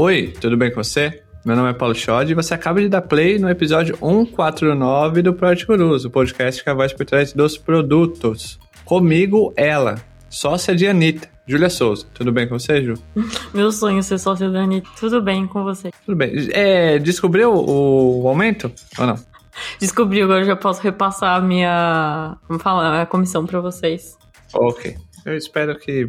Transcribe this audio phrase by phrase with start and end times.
[0.00, 1.24] Oi, tudo bem com você?
[1.44, 5.34] Meu nome é Paulo Schod e você acaba de dar play no episódio 149 do
[5.34, 8.60] Project Gurus, o podcast que é a voz por trás dos produtos.
[8.84, 9.96] Comigo, ela,
[10.30, 12.06] sócia de Anitta, Júlia Souza.
[12.14, 12.94] Tudo bem com você, Ju?
[13.52, 14.88] Meu sonho é ser sócia da Anitta.
[15.00, 15.90] Tudo bem com você?
[16.06, 16.48] Tudo bem.
[16.52, 19.16] É, descobriu o, aumento ou não?
[19.80, 22.36] Descobri, agora já posso repassar a minha.
[22.46, 23.02] Como falar?
[23.02, 24.16] A comissão pra vocês.
[24.54, 24.96] Ok.
[25.26, 26.08] Eu espero que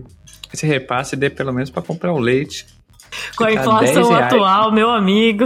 [0.53, 2.67] esse repasse dê pelo menos pra comprar um leite.
[3.35, 4.33] Com a inflação 10 reais.
[4.33, 5.45] atual, meu amigo.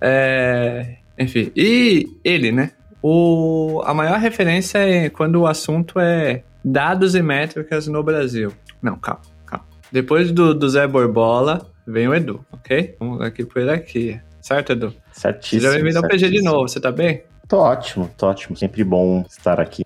[0.00, 2.72] É, enfim, e ele, né?
[3.02, 8.52] O, a maior referência é quando o assunto é dados e métricas no Brasil.
[8.82, 9.66] Não, calma, calma.
[9.90, 12.96] Depois do, do Zé Borbola, vem o Edu, ok?
[12.98, 14.22] Vamos aqui por hierarquia.
[14.40, 14.94] Certo, Edu?
[15.12, 15.62] Certíssimo.
[15.62, 17.22] Seja bem-vindo ao PG de novo, você tá bem?
[17.48, 18.56] Tô ótimo, tô ótimo.
[18.56, 19.84] Sempre bom estar aqui.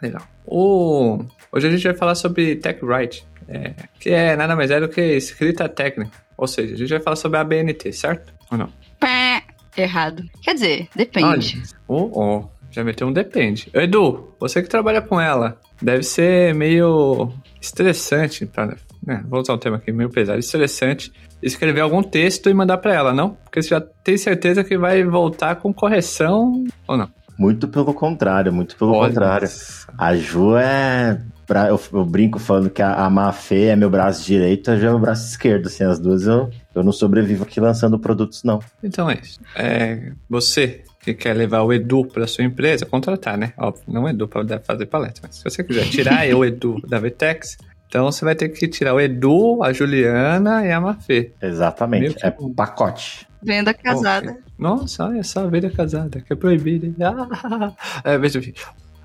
[0.00, 0.22] Legal.
[0.46, 1.24] O...
[1.52, 4.88] Hoje a gente vai falar sobre Tech Write, é, que é nada mais é do
[4.88, 6.16] que escrita técnica.
[6.36, 8.32] Ou seja, a gente vai falar sobre a BNT, certo?
[8.50, 8.68] Ou não?
[8.98, 9.42] Pé.
[9.76, 10.24] Errado.
[10.42, 11.62] Quer dizer, depende.
[11.86, 13.70] Oh, oh, já meteu um depende.
[13.72, 18.76] Edu, você que trabalha com ela, deve ser meio estressante, pra,
[19.06, 22.92] né, vou usar um termo aqui meio pesado, estressante, escrever algum texto e mandar pra
[22.94, 23.30] ela, não?
[23.44, 27.08] Porque você já tem certeza que vai voltar com correção ou não?
[27.38, 29.48] Muito pelo contrário, muito pelo Olha contrário.
[29.48, 29.90] só.
[29.96, 31.18] A Ju é.
[31.50, 34.86] Bra- Eu, eu brinco falando que a, a Mafê é meu braço direito, a Ju
[34.86, 35.68] é meu braço esquerdo.
[35.68, 38.60] Sem as duas, eu, eu não sobrevivo aqui lançando produtos, não.
[38.82, 39.40] Então é isso.
[39.56, 43.52] É, você que quer levar o Edu para sua empresa, contratar, né?
[43.56, 46.80] Óbvio, não o Edu para fazer palestra, mas se você quiser tirar eu, o Edu
[46.86, 47.56] da Vtex,
[47.88, 51.32] então você vai ter que tirar o Edu, a Juliana e a Mafê.
[51.42, 52.14] Exatamente.
[52.14, 52.52] que É bom.
[52.52, 53.26] pacote.
[53.42, 54.36] Venda casada.
[54.58, 56.88] Nossa, olha só, a vida casada, que é proibida.
[57.02, 57.72] Ah,
[58.04, 58.52] é, mas enfim.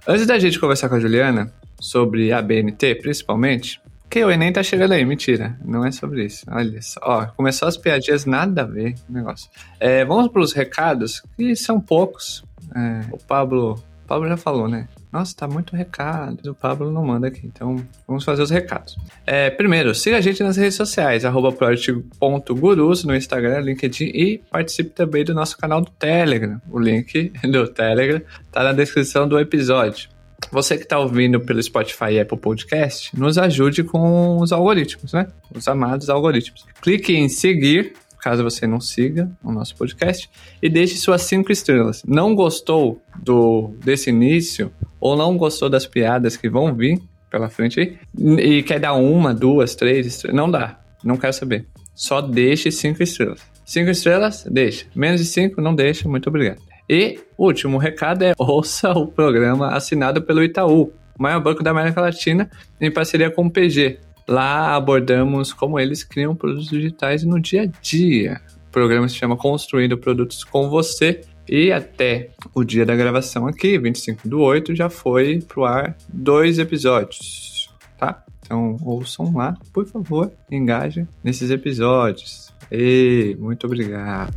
[0.05, 1.51] Antes da gente conversar com a Juliana
[1.85, 6.45] sobre a BNT, principalmente, que o Enem tá chegando aí, mentira, não é sobre isso.
[6.49, 9.49] Olha só, ó, começou as piadinhas, nada a ver o negócio.
[9.79, 12.43] É, vamos pros recados, que são poucos.
[12.75, 14.87] É, o Pablo, o Pablo já falou, né?
[15.11, 16.51] Nossa, tá muito recado.
[16.51, 18.97] O Pablo não manda aqui, então vamos fazer os recados.
[19.25, 24.89] É, primeiro, siga a gente nas redes sociais, arroba project.gurus no Instagram, LinkedIn e participe
[24.89, 26.61] também do nosso canal do Telegram.
[26.69, 28.21] O link do Telegram
[28.51, 30.14] tá na descrição do episódio.
[30.51, 35.27] Você que está ouvindo pelo Spotify e Apple Podcast, nos ajude com os algoritmos, né?
[35.53, 36.65] Os amados algoritmos.
[36.81, 40.29] Clique em seguir, caso você não siga o nosso podcast,
[40.61, 42.03] e deixe suas cinco estrelas.
[42.07, 47.79] Não gostou do desse início ou não gostou das piadas que vão vir pela frente
[47.79, 47.97] aí
[48.39, 50.79] e quer dar uma, duas, três estrelas, não dá.
[51.03, 51.67] Não quero saber.
[51.93, 53.41] Só deixe cinco estrelas.
[53.65, 54.85] Cinco estrelas, deixa.
[54.95, 56.07] Menos de cinco, não deixa.
[56.07, 56.61] Muito obrigado.
[56.89, 62.01] E último recado é ouça o programa assinado pelo Itaú, o maior banco da América
[62.01, 63.99] Latina, em parceria com o PG.
[64.27, 68.41] Lá abordamos como eles criam produtos digitais no dia a dia.
[68.67, 71.21] O programa se chama Construindo Produtos com Você.
[71.47, 76.57] E até o dia da gravação aqui, 25 do 8, já foi pro ar dois
[76.57, 78.23] episódios, tá?
[78.39, 82.51] Então ouçam lá, por favor, engajem nesses episódios.
[82.71, 84.33] E muito obrigado.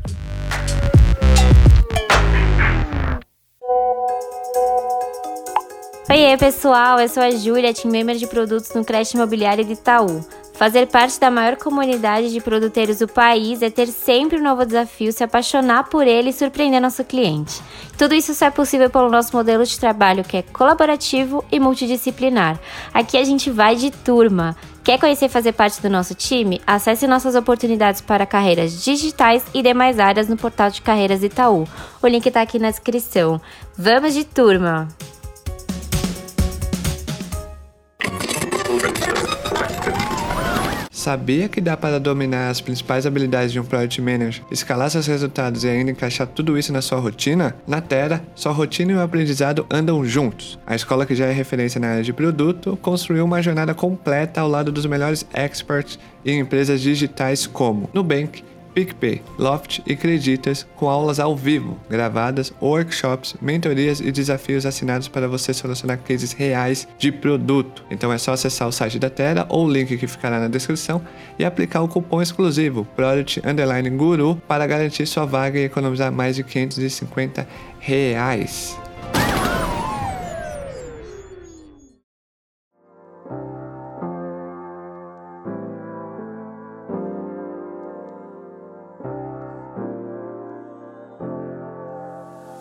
[6.11, 10.25] Oiê, pessoal, eu sou a Júlia, team member de produtos no Crédito Imobiliário de Itaú.
[10.55, 15.13] Fazer parte da maior comunidade de produteiros do país é ter sempre um novo desafio,
[15.13, 17.61] se apaixonar por ele e surpreender nosso cliente.
[17.99, 22.59] Tudo isso só é possível pelo nosso modelo de trabalho que é colaborativo e multidisciplinar.
[22.95, 24.57] Aqui a gente vai de turma.
[24.83, 26.59] Quer conhecer e fazer parte do nosso time?
[26.67, 31.69] Acesse nossas oportunidades para carreiras digitais e demais áreas no portal de carreiras Itaú.
[32.03, 33.39] O link está aqui na descrição.
[33.77, 34.89] Vamos de turma!
[41.09, 45.65] Sabia que dá para dominar as principais habilidades de um Product Manager, escalar seus resultados
[45.65, 47.57] e ainda encaixar tudo isso na sua rotina?
[47.67, 50.59] Na Terra, sua rotina e o aprendizado andam juntos.
[50.67, 54.49] A escola que já é referência na área de produto construiu uma jornada completa ao
[54.51, 58.45] lado dos melhores experts em empresas digitais como Nubank,
[58.78, 65.27] PicPay, Loft e Creditas, com aulas ao vivo, gravadas, workshops, mentorias e desafios assinados para
[65.27, 67.84] você solucionar cases reais de produto.
[67.91, 71.03] Então é só acessar o site da Terra ou o link que ficará na descrição
[71.36, 76.36] e aplicar o cupom exclusivo Product Underline Guru para garantir sua vaga e economizar mais
[76.36, 77.48] de 550
[77.80, 78.78] reais.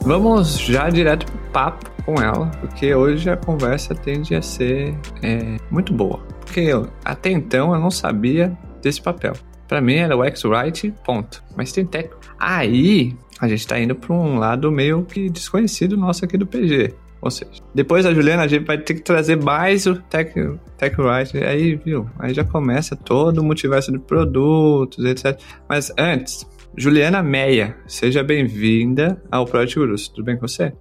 [0.08, 5.58] Vamos já direto pro papo com ela, porque hoje a conversa tende a ser é,
[5.70, 6.20] muito boa.
[6.40, 9.34] Porque eu, até então eu não sabia desse papel.
[9.68, 11.44] Pra mim era UX Writing, ponto.
[11.58, 12.10] Mas tem tech.
[12.40, 16.94] Aí a gente tá indo pra um lado meio que desconhecido nosso aqui do PG.
[17.20, 20.32] Ou seja, depois da Juliana, a gente vai ter que trazer mais o Tech,
[20.78, 21.40] tech Writing.
[21.40, 22.10] Aí, viu?
[22.18, 25.38] Aí já começa todo o multiverso de produtos, etc.
[25.68, 26.48] Mas antes,
[26.80, 30.08] Juliana Meia, seja bem-vinda ao Project Gurus.
[30.08, 30.72] Tudo bem com você?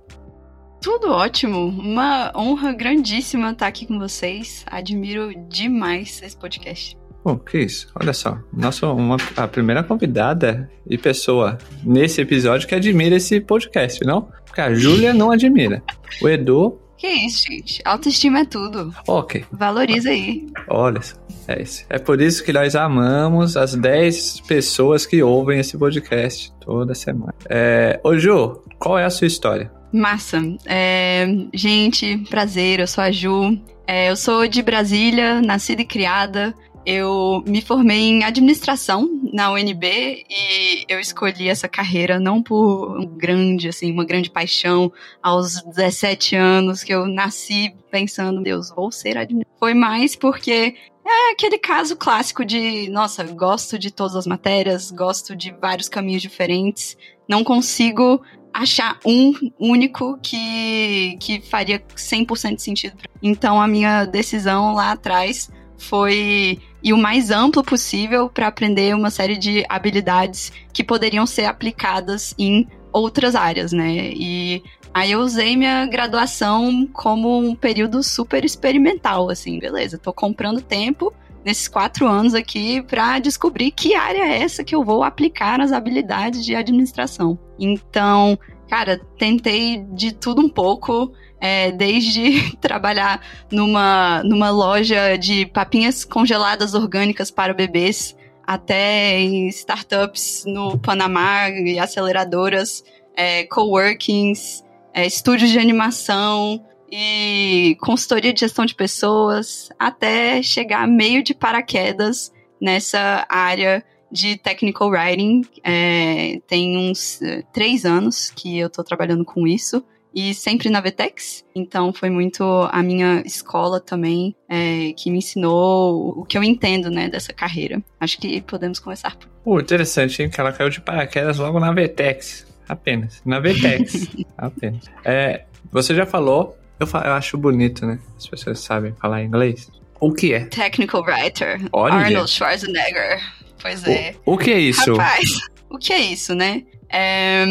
[0.83, 1.69] Tudo ótimo.
[1.69, 4.63] Uma honra grandíssima estar aqui com vocês.
[4.67, 6.99] Admiro demais esse podcast.
[7.47, 7.91] Que isso?
[7.99, 8.39] Olha só.
[8.53, 14.29] Nossa, uma, a primeira convidada e pessoa nesse episódio que admira esse podcast, não?
[14.45, 15.83] Porque a Júlia não admira.
[16.21, 16.79] O Edu.
[16.97, 17.83] Que isso, gente.
[17.85, 18.95] Autoestima é tudo.
[19.07, 19.45] Ok.
[19.53, 20.47] Valoriza aí.
[20.69, 21.17] Olha só.
[21.49, 21.85] É isso.
[21.89, 27.35] É por isso que nós amamos as 10 pessoas que ouvem esse podcast toda semana.
[27.49, 28.01] É...
[28.03, 29.71] Ô, Ju, qual é a sua história?
[29.93, 30.43] Massa.
[30.67, 33.59] É, gente, prazer, eu sou a Ju.
[33.87, 36.53] É, eu sou de Brasília, nascida e criada.
[36.87, 43.07] Eu me formei em administração na UNB e eu escolhi essa carreira não por um
[43.07, 49.19] grande, assim, uma grande paixão aos 17 anos que eu nasci pensando, Deus, vou ser
[49.19, 49.59] administrador.
[49.59, 55.35] Foi mais porque é aquele caso clássico de, nossa, gosto de todas as matérias, gosto
[55.35, 56.97] de vários caminhos diferentes,
[57.29, 58.23] não consigo
[58.55, 62.97] achar um único que, que faria 100% de sentido.
[63.21, 69.11] Então a minha decisão lá atrás foi ir o mais amplo possível para aprender uma
[69.11, 74.13] série de habilidades que poderiam ser aplicadas em outras áreas, né?
[74.15, 74.63] E
[74.95, 81.13] aí eu usei minha graduação como um período super experimental, assim, beleza, tô comprando tempo
[81.45, 85.73] nesses quatro anos aqui para descobrir que área é essa que eu vou aplicar as
[85.73, 87.37] habilidades de administração.
[87.59, 88.39] Então,
[88.69, 91.13] cara, tentei de tudo um pouco.
[91.39, 93.21] É, desde trabalhar
[93.53, 98.17] numa, numa loja de papinhas congeladas orgânicas para bebês,
[98.47, 102.83] até em startups no Panamá e aceleradoras,
[103.15, 104.65] é, coworkings,
[104.95, 112.33] é, estúdios de animação e consultoria de gestão de pessoas, até chegar meio de paraquedas
[112.61, 115.43] nessa área de technical writing.
[115.63, 119.85] É, tem uns é, três anos que eu estou trabalhando com isso.
[120.15, 122.43] E sempre na Vetex, então foi muito
[122.73, 127.83] a minha escola também é, que me ensinou o que eu entendo, né, dessa carreira.
[128.01, 129.15] Acho que podemos começar
[129.45, 129.61] por.
[129.61, 130.31] Interessante, hein?
[130.31, 132.47] Que ela caiu de paraquedas logo na Vetex.
[132.67, 133.21] Apenas.
[133.27, 134.09] Na Vetex.
[134.39, 134.85] Apenas.
[135.05, 137.99] É, você já falou, eu, eu acho bonito, né?
[138.17, 139.71] As pessoas sabem falar inglês.
[140.01, 140.47] O que é?
[140.47, 141.61] Technical Writer.
[141.73, 141.95] Olha.
[141.95, 143.21] Arnold Schwarzenegger.
[143.61, 144.15] Pois é.
[144.25, 144.93] O, o que é isso?
[144.93, 145.31] Rapaz,
[145.71, 146.65] o que é isso, né?
[146.89, 147.45] É,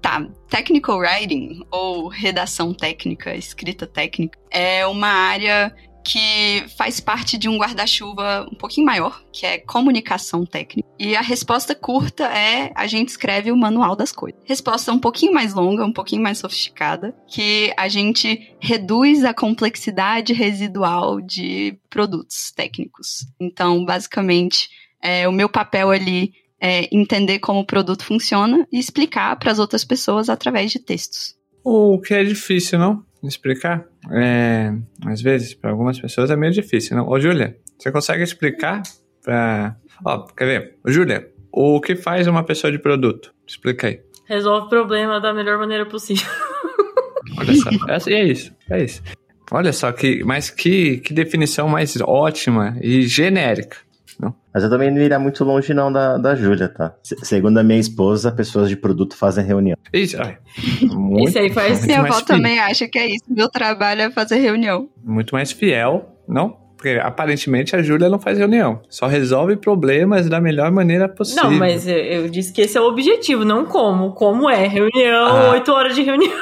[0.00, 5.74] tá, technical writing, ou redação técnica, escrita técnica, é uma área
[6.04, 10.88] que faz parte de um guarda-chuva um pouquinho maior, que é comunicação técnica.
[10.98, 14.40] E a resposta curta é a gente escreve o manual das coisas.
[14.44, 20.32] Resposta um pouquinho mais longa, um pouquinho mais sofisticada, que a gente reduz a complexidade
[20.32, 23.26] residual de produtos técnicos.
[23.40, 24.68] Então, basicamente,
[25.02, 29.58] é, o meu papel ali é entender como o produto funciona e explicar para as
[29.58, 31.34] outras pessoas através de textos.
[31.64, 33.04] O que é difícil, não?
[33.22, 33.84] Explicar?
[34.10, 34.72] É,
[35.06, 37.08] às vezes, para algumas pessoas é meio difícil, não?
[37.08, 38.82] Ô, Júlia, você consegue explicar
[39.22, 39.76] para.
[40.04, 40.78] Ó, quer ver?
[40.84, 43.32] Ô, Júlia, o que faz uma pessoa de produto?
[43.46, 44.00] Explica aí.
[44.26, 46.26] Resolve o problema da melhor maneira possível.
[47.38, 48.10] Olha só.
[48.10, 48.52] E é isso.
[48.70, 49.02] É isso.
[49.50, 53.76] Olha só, que, mas que, que definição mais ótima e genérica.
[54.20, 54.34] Não?
[54.52, 56.94] Mas eu também não iria muito longe não da, da Júlia, tá?
[57.02, 59.76] Se, segundo a minha esposa, pessoas de produto fazem reunião.
[59.92, 60.38] Isso, ai,
[60.92, 63.24] muito, Isso aí faz muito Minha avó também acha que é isso.
[63.28, 64.88] Meu trabalho é fazer reunião.
[65.02, 66.60] Muito mais fiel, não?
[66.76, 68.82] Porque aparentemente a Júlia não faz reunião.
[68.88, 71.44] Só resolve problemas da melhor maneira possível.
[71.44, 74.12] Não, mas eu, eu disse que esse é o objetivo, não como.
[74.14, 74.66] Como é?
[74.66, 75.50] Reunião, Ah.
[75.52, 76.32] oito horas de reunião.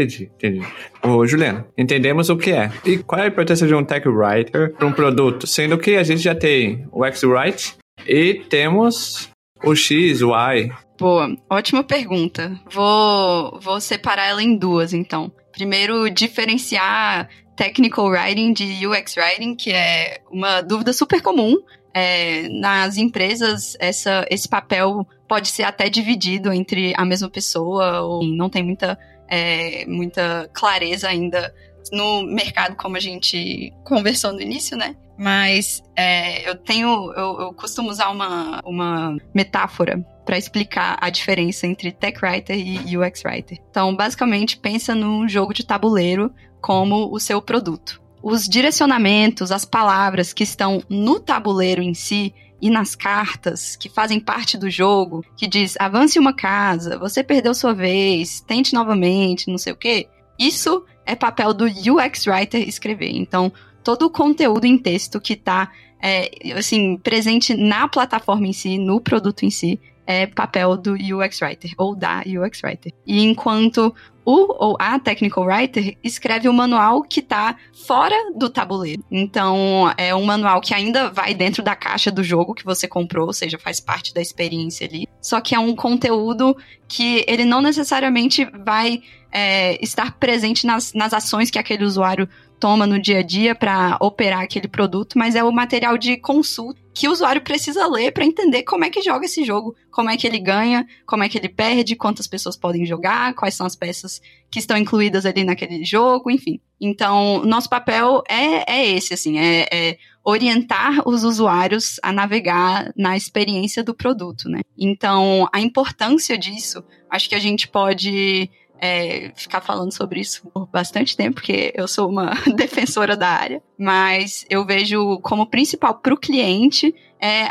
[0.00, 0.66] Entendi, entendi.
[1.02, 2.70] Ô, Juliana, entendemos o que é.
[2.84, 5.46] E qual é a importância de um tech writer para um produto?
[5.46, 7.76] Sendo que a gente já tem o X-Write
[8.06, 9.28] e temos
[9.62, 10.70] o X, o Y.
[10.98, 12.58] Boa, ótima pergunta.
[12.70, 15.30] Vou, vou separar ela em duas, então.
[15.52, 21.56] Primeiro, diferenciar technical writing de UX writing, que é uma dúvida super comum.
[21.92, 28.24] É, nas empresas, essa, esse papel pode ser até dividido entre a mesma pessoa, ou
[28.24, 28.98] não tem muita,
[29.30, 31.54] é, muita clareza ainda
[31.92, 34.96] no mercado, como a gente conversou no início, né?
[35.18, 41.66] Mas é, eu tenho, eu, eu costumo usar uma, uma metáfora para explicar a diferença
[41.66, 43.58] entre tech writer e UX writer.
[43.70, 48.00] Então, basicamente, pensa num jogo de tabuleiro como o seu produto.
[48.22, 54.20] Os direcionamentos, as palavras que estão no tabuleiro em si, ir nas cartas que fazem
[54.20, 59.58] parte do jogo, que diz avance uma casa, você perdeu sua vez, tente novamente, não
[59.58, 60.08] sei o quê.
[60.38, 63.10] Isso é papel do UX Writer escrever.
[63.10, 63.52] Então,
[63.82, 65.70] todo o conteúdo em texto que está
[66.02, 71.40] é, assim, presente na plataforma em si, no produto em si, é papel do UX
[71.40, 72.92] Writer, ou da UX Writer.
[73.06, 73.94] E enquanto
[74.30, 77.56] o ou a Technical Writer escreve o manual que está
[77.86, 79.02] fora do tabuleiro.
[79.10, 83.26] Então, é um manual que ainda vai dentro da caixa do jogo que você comprou,
[83.26, 85.08] ou seja, faz parte da experiência ali.
[85.20, 86.56] Só que é um conteúdo
[86.86, 92.28] que ele não necessariamente vai é, estar presente nas, nas ações que aquele usuário
[92.60, 96.78] toma no dia a dia para operar aquele produto, mas é o material de consulta
[96.92, 100.16] que o usuário precisa ler para entender como é que joga esse jogo, como é
[100.16, 103.74] que ele ganha, como é que ele perde, quantas pessoas podem jogar, quais são as
[103.74, 106.60] peças que estão incluídas ali naquele jogo, enfim.
[106.80, 113.16] Então, nosso papel é, é esse, assim, é, é orientar os usuários a navegar na
[113.16, 114.60] experiência do produto, né?
[114.76, 118.50] Então, a importância disso, acho que a gente pode
[118.80, 123.62] é, ficar falando sobre isso por bastante tempo, porque eu sou uma defensora da área,
[123.78, 127.50] mas eu vejo como principal para o cliente é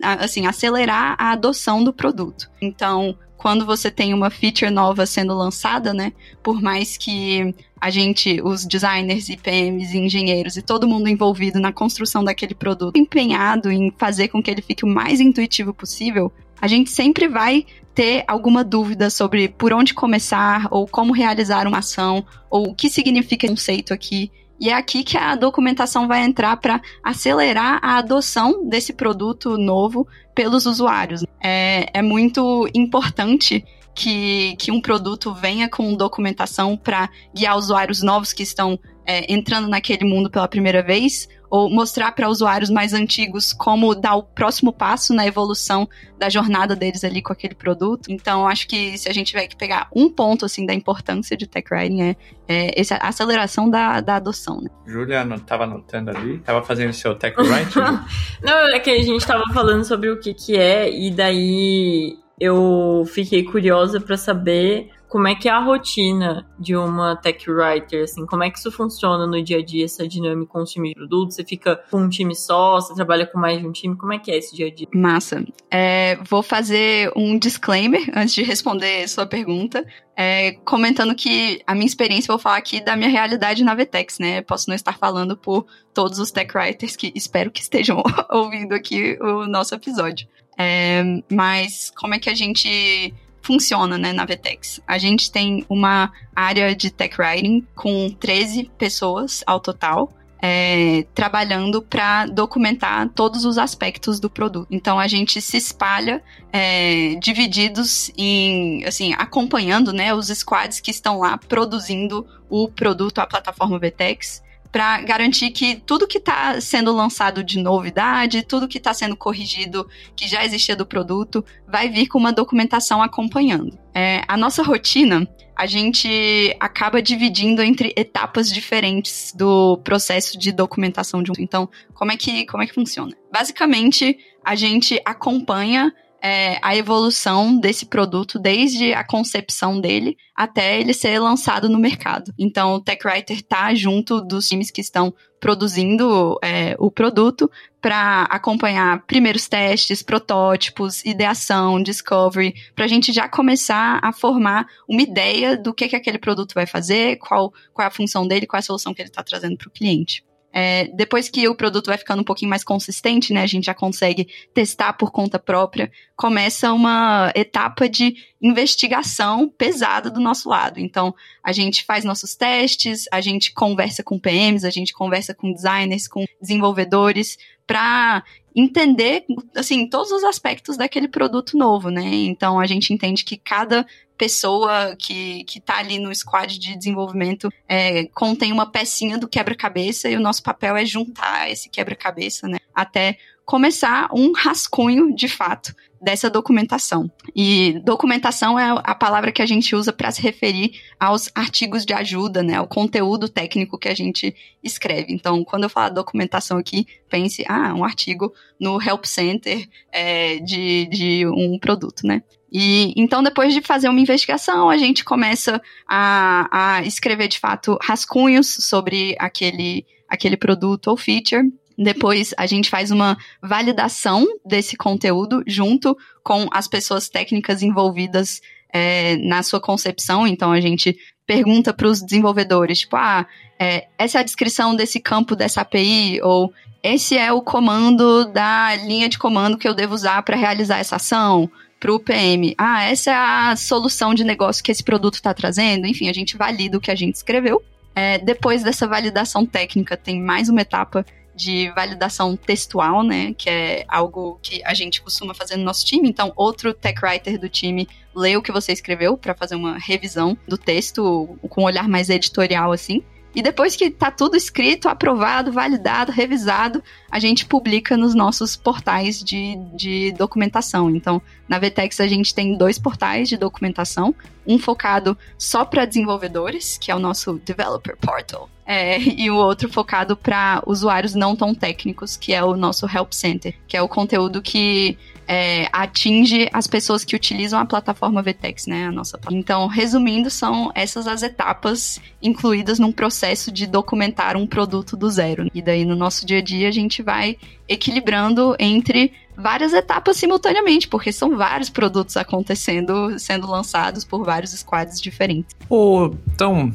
[0.00, 2.48] assim, acelerar a adoção do produto.
[2.62, 6.12] Então, quando você tem uma feature nova sendo lançada, né?
[6.42, 11.72] Por mais que a gente, os designers PMs e engenheiros e todo mundo envolvido na
[11.72, 16.66] construção daquele produto, empenhado em fazer com que ele fique o mais intuitivo possível, a
[16.66, 22.24] gente sempre vai ter alguma dúvida sobre por onde começar, ou como realizar uma ação,
[22.48, 24.30] ou o que significa conceito aqui.
[24.60, 30.06] E é aqui que a documentação vai entrar para acelerar a adoção desse produto novo
[30.34, 31.24] pelos usuários.
[31.42, 38.32] É, é muito importante que, que um produto venha com documentação para guiar usuários novos
[38.32, 43.52] que estão é, entrando naquele mundo pela primeira vez, ou mostrar para usuários mais antigos
[43.52, 45.88] como dar o próximo passo na evolução
[46.18, 48.10] da jornada deles ali com aquele produto.
[48.10, 51.46] Então, acho que se a gente tiver que pegar um ponto assim da importância de
[51.46, 54.60] tech writing é, é essa aceleração da, da adoção.
[54.60, 54.68] Né?
[54.86, 57.80] Julia estava anotando ali, estava fazendo seu tech writing.
[58.42, 63.04] Não, é que a gente estava falando sobre o que que é e daí eu
[63.06, 68.26] fiquei curiosa para saber como é que é a rotina de uma tech writer, assim,
[68.26, 70.96] como é que isso funciona no dia a dia, essa dinâmica com os times de
[70.96, 71.32] produto?
[71.32, 74.18] Você fica com um time só, você trabalha com mais de um time, como é
[74.18, 74.86] que é esse dia a dia?
[74.94, 75.44] Massa.
[75.70, 81.86] É, vou fazer um disclaimer antes de responder sua pergunta, é, comentando que a minha
[81.86, 84.42] experiência, vou falar aqui da minha realidade na Vetex, né?
[84.42, 89.16] Posso não estar falando por todos os tech writers que espero que estejam ouvindo aqui
[89.20, 90.28] o nosso episódio.
[90.58, 93.14] É, mas como é que a gente
[93.48, 94.78] funciona né, na Vetex?
[94.86, 100.12] A gente tem uma área de tech writing com 13 pessoas ao total.
[100.40, 104.68] É, trabalhando para documentar todos os aspectos do produto.
[104.70, 111.18] Então a gente se espalha é, divididos em, assim, acompanhando, né, os squads que estão
[111.18, 117.42] lá produzindo o produto, a plataforma Vetex para garantir que tudo que está sendo lançado
[117.42, 122.18] de novidade, tudo que está sendo corrigido, que já existia do produto, vai vir com
[122.18, 123.78] uma documentação acompanhando.
[123.94, 131.22] É, a nossa rotina, a gente acaba dividindo entre etapas diferentes do processo de documentação
[131.22, 131.34] de um.
[131.38, 133.12] Então, como é que, como é que funciona?
[133.32, 140.92] Basicamente, a gente acompanha é, a evolução desse produto desde a concepção dele até ele
[140.92, 142.32] ser lançado no mercado.
[142.38, 149.04] Então, o TechWriter está junto dos times que estão produzindo é, o produto para acompanhar
[149.06, 155.72] primeiros testes, protótipos, ideação, discovery, para a gente já começar a formar uma ideia do
[155.72, 158.62] que, que aquele produto vai fazer, qual, qual é a função dele, qual é a
[158.62, 160.24] solução que ele está trazendo para o cliente.
[160.52, 163.74] É, depois que o produto vai ficando um pouquinho mais consistente, né, a gente já
[163.74, 170.80] consegue testar por conta própria, começa uma etapa de investigação pesada do nosso lado.
[170.80, 171.14] Então,
[171.44, 176.08] a gente faz nossos testes, a gente conversa com PMs, a gente conversa com designers,
[176.08, 177.36] com desenvolvedores,
[177.66, 178.24] para
[178.56, 179.24] entender,
[179.54, 182.02] assim, todos os aspectos daquele produto novo, né?
[182.02, 183.86] Então, a gente entende que cada
[184.18, 190.10] pessoa que, que tá ali no squad de desenvolvimento é, contém uma pecinha do quebra-cabeça
[190.10, 192.58] e o nosso papel é juntar esse quebra-cabeça, né?
[192.74, 197.10] Até começar um rascunho de fato dessa documentação.
[197.34, 201.92] E documentação é a palavra que a gente usa para se referir aos artigos de
[201.92, 205.12] ajuda, né, ao conteúdo técnico que a gente escreve.
[205.12, 210.86] Então, quando eu falar documentação aqui, pense, ah, um artigo no Help Center é, de,
[210.86, 212.22] de um produto, né?
[212.50, 217.78] E então, depois de fazer uma investigação, a gente começa a, a escrever de fato
[217.82, 221.52] rascunhos sobre aquele, aquele produto ou feature.
[221.76, 228.40] Depois a gente faz uma validação desse conteúdo junto com as pessoas técnicas envolvidas
[228.72, 230.26] é, na sua concepção.
[230.26, 233.26] Então a gente pergunta para os desenvolvedores, tipo, ah,
[233.58, 236.50] é, essa é a descrição desse campo dessa API, ou
[236.82, 240.96] esse é o comando da linha de comando que eu devo usar para realizar essa
[240.96, 242.54] ação para o PM.
[242.58, 245.86] Ah, essa é a solução de negócio que esse produto está trazendo.
[245.86, 247.62] Enfim, a gente valida o que a gente escreveu.
[247.94, 251.04] É, depois dessa validação técnica, tem mais uma etapa
[251.34, 253.32] de validação textual, né?
[253.38, 256.08] Que é algo que a gente costuma fazer no nosso time.
[256.08, 260.36] Então, outro tech writer do time lê o que você escreveu para fazer uma revisão
[260.48, 263.04] do texto com um olhar mais editorial, assim.
[263.34, 269.22] E depois que tá tudo escrito, aprovado, validado, revisado, a gente publica nos nossos portais
[269.22, 270.90] de, de documentação.
[270.90, 274.14] Então, na Vtex a gente tem dois portais de documentação,
[274.46, 279.72] um focado só para desenvolvedores, que é o nosso Developer Portal, é, e o outro
[279.72, 283.88] focado para usuários não tão técnicos, que é o nosso Help Center, que é o
[283.88, 288.86] conteúdo que é, atinge as pessoas que utilizam a plataforma VTEX, né?
[288.86, 294.96] A nossa Então, resumindo, são essas as etapas incluídas num processo de documentar um produto
[294.96, 295.50] do zero.
[295.54, 300.88] E daí, no nosso dia a dia, a gente vai equilibrando entre várias etapas simultaneamente,
[300.88, 305.54] porque são vários produtos acontecendo, sendo lançados por vários squads diferentes.
[305.70, 306.72] Oh, então,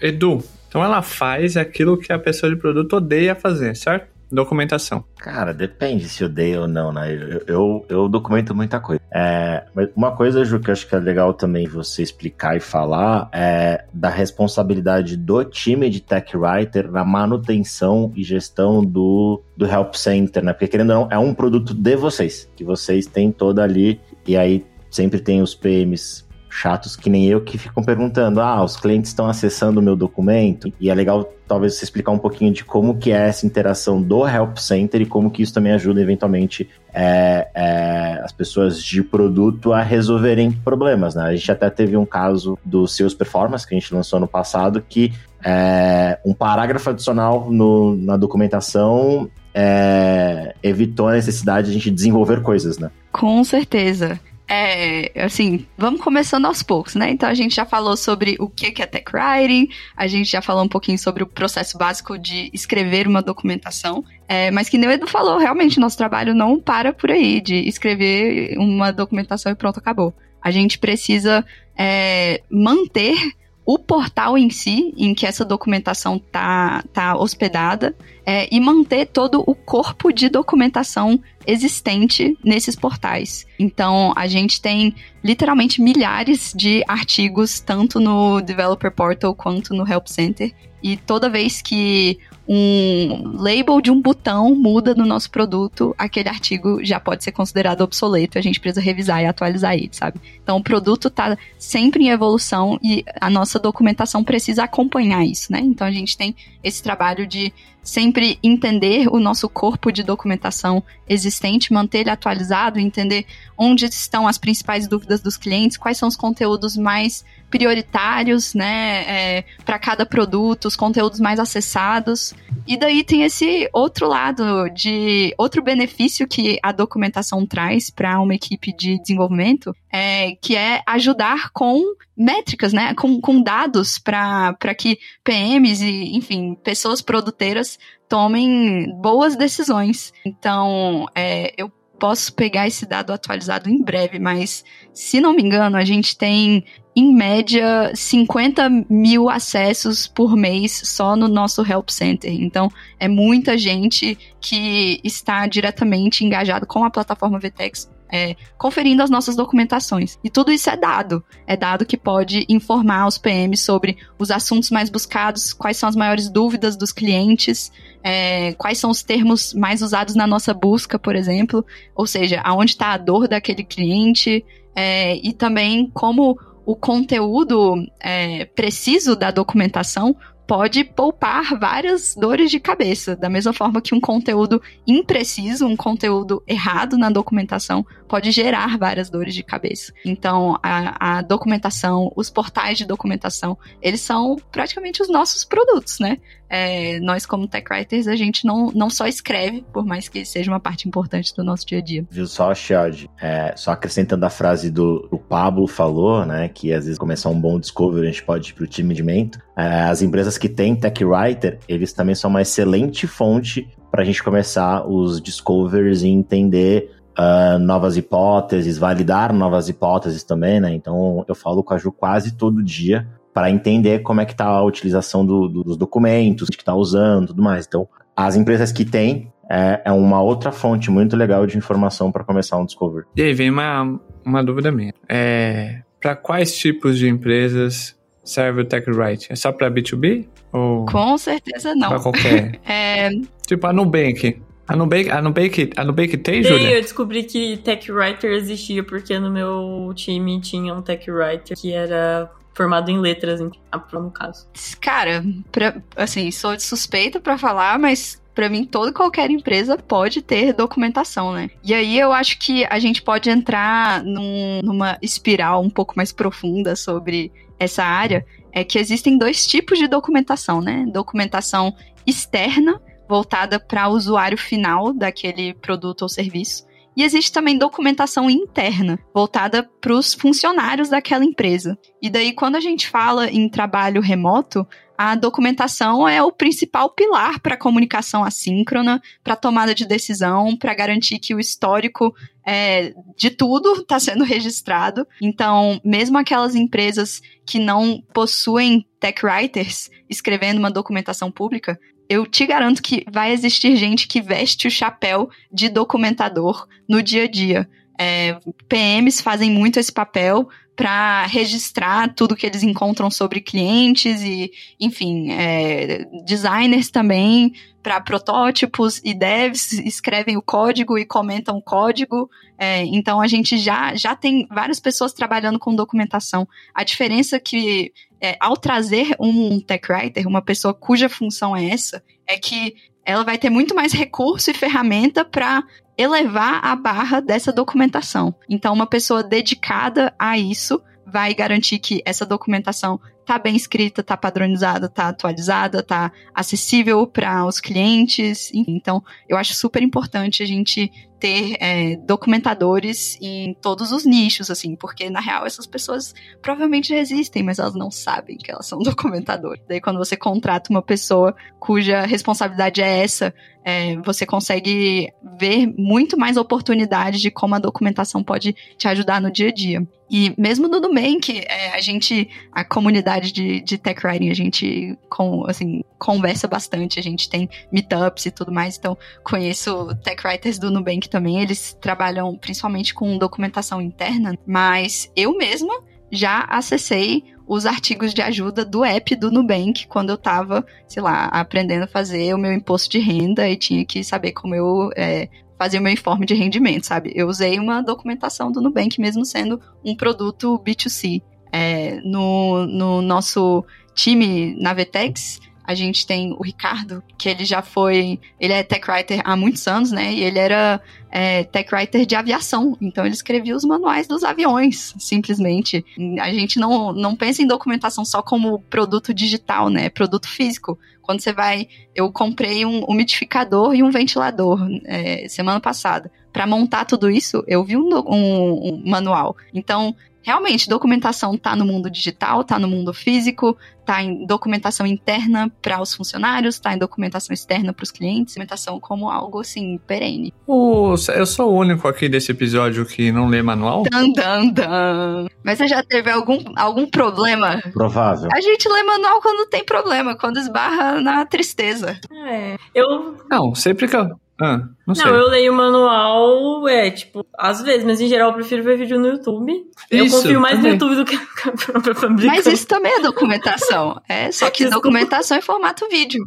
[0.00, 0.42] Edu,
[0.72, 4.10] então ela faz aquilo que a pessoa de produto odeia fazer, certo?
[4.30, 5.04] documentação?
[5.18, 7.12] Cara, depende se odeia ou não, né?
[7.12, 8.98] Eu, eu, eu documento muita coisa.
[9.12, 9.64] É,
[9.94, 13.84] uma coisa, Ju, que eu acho que é legal também você explicar e falar é
[13.92, 20.42] da responsabilidade do time de Tech Writer na manutenção e gestão do, do Help Center,
[20.42, 20.54] né?
[20.54, 24.38] Porque querendo ou não, é um produto de vocês, que vocês têm toda ali, e
[24.38, 29.10] aí sempre tem os PMs chatos que nem eu que ficam perguntando: ah, os clientes
[29.10, 30.72] estão acessando o meu documento.
[30.78, 34.26] E é legal talvez você explicar um pouquinho de como que é essa interação do
[34.26, 39.72] Help Center e como que isso também ajuda eventualmente é, é, as pessoas de produto
[39.72, 41.24] a resolverem problemas, né?
[41.24, 44.84] A gente até teve um caso do Seus Performance que a gente lançou no passado
[44.86, 45.12] que
[45.44, 52.42] é, um parágrafo adicional no, na documentação é, evitou a necessidade de a gente desenvolver
[52.42, 52.90] coisas, né?
[53.10, 57.10] Com certeza é, assim, vamos começando aos poucos, né?
[57.10, 60.64] Então a gente já falou sobre o que é tech writing, a gente já falou
[60.64, 64.92] um pouquinho sobre o processo básico de escrever uma documentação, é, mas que nem o
[64.92, 69.78] Edu falou, realmente nosso trabalho não para por aí de escrever uma documentação e pronto,
[69.78, 70.14] acabou.
[70.42, 71.44] A gente precisa
[71.78, 73.16] é, manter
[73.64, 77.94] o portal em si, em que essa documentação tá, tá hospedada,
[78.24, 83.46] é, e manter todo o corpo de documentação existente nesses portais.
[83.58, 90.06] Então, a gente tem literalmente milhares de artigos, tanto no Developer Portal quanto no Help
[90.06, 92.18] Center, e toda vez que
[92.48, 97.82] um label de um botão muda no nosso produto, aquele artigo já pode ser considerado
[97.82, 100.20] obsoleto, a gente precisa revisar e atualizar ele, sabe?
[100.42, 105.60] Então o produto está sempre em evolução e a nossa documentação precisa acompanhar isso, né?
[105.60, 111.72] Então a gente tem esse trabalho de sempre entender o nosso corpo de documentação existente,
[111.72, 113.26] manter ele atualizado, entender
[113.58, 119.44] onde estão as principais dúvidas dos clientes, quais são os conteúdos mais prioritários, né, é,
[119.64, 122.32] para cada produto, os conteúdos mais acessados.
[122.66, 128.34] E daí tem esse outro lado de outro benefício que a documentação traz para uma
[128.34, 131.80] equipe de desenvolvimento, é, que é ajudar com
[132.16, 137.78] métricas, né, com, com dados para que PMs e, enfim, pessoas produteiras
[138.08, 140.12] tomem boas decisões.
[140.24, 145.76] Então, é, eu posso pegar esse dado atualizado em breve, mas se não me engano,
[145.76, 152.32] a gente tem em média 50 mil acessos por mês só no nosso Help Center.
[152.32, 159.08] Então, é muita gente que está diretamente engajado com a plataforma VTEX é, conferindo as
[159.08, 160.18] nossas documentações.
[160.22, 161.24] E tudo isso é dado.
[161.46, 165.96] É dado que pode informar os PMs sobre os assuntos mais buscados, quais são as
[165.96, 167.72] maiores dúvidas dos clientes,
[168.04, 171.64] é, quais são os termos mais usados na nossa busca, por exemplo.
[171.94, 174.44] Ou seja, aonde está a dor daquele cliente.
[174.74, 180.16] É, e também como o conteúdo é, preciso da documentação
[180.52, 186.42] pode poupar várias dores de cabeça, da mesma forma que um conteúdo impreciso, um conteúdo
[186.46, 189.94] errado na documentação pode gerar várias dores de cabeça.
[190.04, 196.18] Então, a, a documentação, os portais de documentação, eles são praticamente os nossos produtos, né?
[196.54, 200.50] É, nós, como tech writers, a gente não, não só escreve, por mais que seja
[200.50, 202.06] uma parte importante do nosso dia a dia.
[202.10, 203.08] Viu só, Shield?
[203.18, 206.50] É, só acrescentando a frase do o Pablo falou, né?
[206.50, 209.02] Que às vezes começar um bom discovery, a gente pode ir para o time de
[209.02, 209.40] mento.
[209.56, 214.04] É, as empresas que têm tech writer, eles também são uma excelente fonte para a
[214.04, 220.74] gente começar os discovers e entender uh, novas hipóteses, validar novas hipóteses também, né?
[220.74, 224.46] Então eu falo com a Ju quase todo dia para entender como é que está
[224.46, 227.66] a utilização do, do, dos documentos, que está usando, tudo mais.
[227.66, 232.24] Então, as empresas que têm é, é uma outra fonte muito legal de informação para
[232.24, 233.06] começar um discovery.
[233.16, 234.92] E aí vem uma, uma dúvida minha.
[235.08, 239.32] É, para quais tipos de empresas serve o TechWrite?
[239.32, 240.26] É só para B2B?
[240.52, 241.88] Ou Com certeza não.
[241.88, 242.60] para qualquer?
[242.66, 243.10] É,
[243.46, 244.40] tipo a Nubank.
[244.68, 246.70] A Nubank, a Nubank, a Nubank tem, E aí Júlia?
[246.76, 251.72] eu descobri que Tech Writer existia porque no meu time tinha um Tech Writer que
[251.72, 253.50] era formado em letras, em-
[253.92, 254.46] no caso.
[254.80, 260.22] cara, pra- assim, sou suspeita pra falar, mas pra mim toda e qualquer empresa pode
[260.22, 261.50] ter documentação, né?
[261.64, 266.12] E aí eu acho que a gente pode entrar num- numa espiral um pouco mais
[266.12, 270.84] profunda sobre essa área, é que existem dois tipos de documentação, né?
[270.92, 271.74] Documentação
[272.06, 276.66] externa, voltada para o usuário final daquele produto ou serviço.
[276.96, 281.78] E existe também documentação interna, voltada para os funcionários daquela empresa.
[282.00, 287.40] E daí, quando a gente fala em trabalho remoto, a documentação é o principal pilar
[287.40, 292.14] para a comunicação assíncrona, para tomada de decisão, para garantir que o histórico
[292.46, 295.06] é, de tudo está sendo registrado.
[295.20, 301.80] Então, mesmo aquelas empresas que não possuem tech writers escrevendo uma documentação pública,
[302.12, 307.24] eu te garanto que vai existir gente que veste o chapéu de documentador no dia
[307.24, 307.68] a dia.
[307.98, 314.50] É, PMs fazem muito esse papel para registrar tudo que eles encontram sobre clientes e,
[314.80, 322.30] enfim, é, designers também para protótipos e devs escrevem o código e comentam o código.
[322.56, 326.48] É, então a gente já, já tem várias pessoas trabalhando com documentação.
[326.72, 332.02] A diferença que é, ao trazer um tech writer, uma pessoa cuja função é essa,
[332.26, 335.64] é que ela vai ter muito mais recurso e ferramenta para
[336.02, 338.34] elevar a barra dessa documentação.
[338.48, 344.16] Então, uma pessoa dedicada a isso vai garantir que essa documentação tá bem escrita, tá
[344.16, 348.50] padronizada, tá atualizada, tá acessível para os clientes.
[348.52, 350.90] Então, eu acho super importante a gente
[351.22, 356.96] ter é, documentadores em todos os nichos, assim, porque na real essas pessoas provavelmente já
[356.96, 359.62] existem, mas elas não sabem que elas são documentadores.
[359.68, 363.32] Daí, quando você contrata uma pessoa cuja responsabilidade é essa,
[363.64, 369.30] é, você consegue ver muito mais oportunidades de como a documentação pode te ajudar no
[369.30, 369.86] dia a dia.
[370.10, 374.98] E mesmo no Nubank, é, a gente, a comunidade de, de tech writing, a gente
[375.08, 380.58] com, assim, conversa bastante, a gente tem meetups e tudo mais, então conheço tech writers
[380.58, 385.72] do Nubank também, eles trabalham principalmente com documentação interna, mas eu mesma
[386.10, 391.26] já acessei os artigos de ajuda do app do Nubank quando eu tava, sei lá,
[391.26, 395.28] aprendendo a fazer o meu imposto de renda e tinha que saber como eu é,
[395.58, 397.12] fazia o meu informe de rendimento, sabe?
[397.14, 401.22] Eu usei uma documentação do Nubank mesmo sendo um produto B2C.
[401.54, 403.62] É, no, no nosso
[403.94, 408.18] time na Vetex, a gente tem o Ricardo, que ele já foi.
[408.38, 410.12] Ele é tech writer há muitos anos, né?
[410.12, 412.76] E ele era é, tech writer de aviação.
[412.80, 415.84] Então ele escrevia os manuais dos aviões, simplesmente.
[416.20, 419.88] A gente não, não pensa em documentação só como produto digital, né?
[419.88, 420.78] Produto físico.
[421.00, 421.68] Quando você vai.
[421.94, 426.10] Eu comprei um umidificador e um ventilador é, semana passada.
[426.32, 429.36] Para montar tudo isso, eu vi um, um, um manual.
[429.52, 435.50] Então, realmente, documentação tá no mundo digital, tá no mundo físico, tá em documentação interna
[435.60, 440.32] para os funcionários, tá em documentação externa para os clientes, documentação como algo assim perene.
[440.46, 443.82] O- eu sou o único aqui desse episódio que não lê manual?
[443.90, 445.26] Dan, dan, dan.
[445.44, 447.60] Mas você já teve algum, algum problema?
[447.72, 448.28] Provável.
[448.32, 451.98] A gente lê manual quando tem problema, quando esbarra na tristeza.
[452.28, 452.56] É.
[452.74, 453.16] Eu.
[453.28, 454.10] Não, sempre que eu.
[454.40, 455.10] Ah, não Não, sei.
[455.10, 458.98] eu leio o manual, é, tipo, às vezes, mas em geral eu prefiro ver vídeo
[458.98, 459.52] no YouTube.
[459.90, 460.72] eu Isso, confio mais também.
[460.72, 462.26] no YouTube do que na própria fabricação.
[462.44, 464.00] Mas isso também é documentação.
[464.08, 466.24] É, só que documentação em formato vídeo.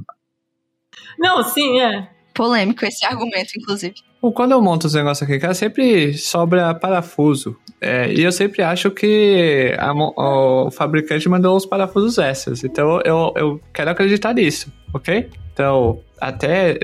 [1.20, 2.10] Não, sim, é.
[2.34, 3.96] Polêmico esse argumento, inclusive.
[4.22, 7.56] Bom, Quando eu monto os negócios aqui, cara, sempre sobra parafuso.
[7.80, 12.64] É, e eu sempre acho que a o fabricante mandou os parafusos extras.
[12.64, 15.30] Então eu, eu quero acreditar nisso, ok?
[15.54, 16.78] Então, até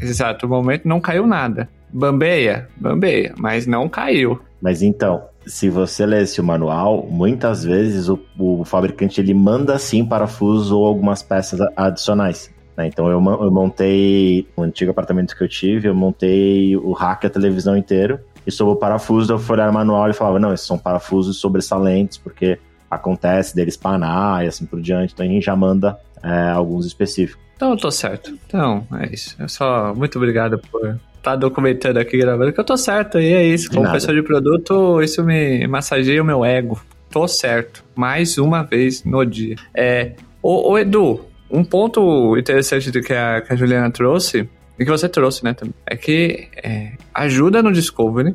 [0.00, 1.68] exato momento não caiu nada.
[1.92, 2.68] Bambeia?
[2.76, 4.40] Bambeia, mas não caiu.
[4.60, 10.04] Mas então, se você lesse o manual, muitas vezes o, o fabricante ele manda sim
[10.04, 12.52] parafuso ou algumas peças adicionais.
[12.76, 12.86] né?
[12.86, 17.30] Então eu, eu montei no antigo apartamento que eu tive, eu montei o rack a
[17.30, 18.18] televisão inteiro.
[18.46, 22.18] E sobre o parafuso, eu fui olhar manual e falava, não, esses são parafusos sobressalentes,
[22.18, 22.58] porque
[22.90, 25.14] acontece deles panar e assim por diante.
[25.14, 27.43] Então a gente já manda é, alguns específicos.
[27.56, 28.36] Então eu tô certo.
[28.46, 29.36] Então, é isso.
[29.38, 29.94] Eu só.
[29.94, 33.18] Muito obrigado por estar tá documentando aqui, gravando, que eu tô certo.
[33.18, 33.70] E é isso.
[33.70, 36.80] Como pessoa de produto, isso me massageia o meu ego.
[37.10, 37.84] Tô certo.
[37.94, 39.56] Mais uma vez no dia.
[39.74, 40.12] É.
[40.42, 44.90] Ô, ô, Edu, um ponto interessante do que a, que a Juliana trouxe, e que
[44.90, 48.34] você trouxe, né, também, é que é, ajuda no Discovery,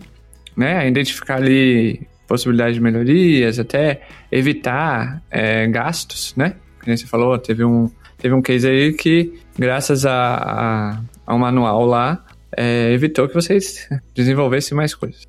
[0.56, 4.02] né, a identificar ali possibilidades de melhorias, até
[4.32, 6.56] evitar é, gastos, né?
[6.80, 11.86] Como você falou, teve um, teve um case aí que, graças a, a, ao manual
[11.86, 12.24] lá,
[12.56, 15.28] é, evitou que vocês desenvolvessem mais coisas.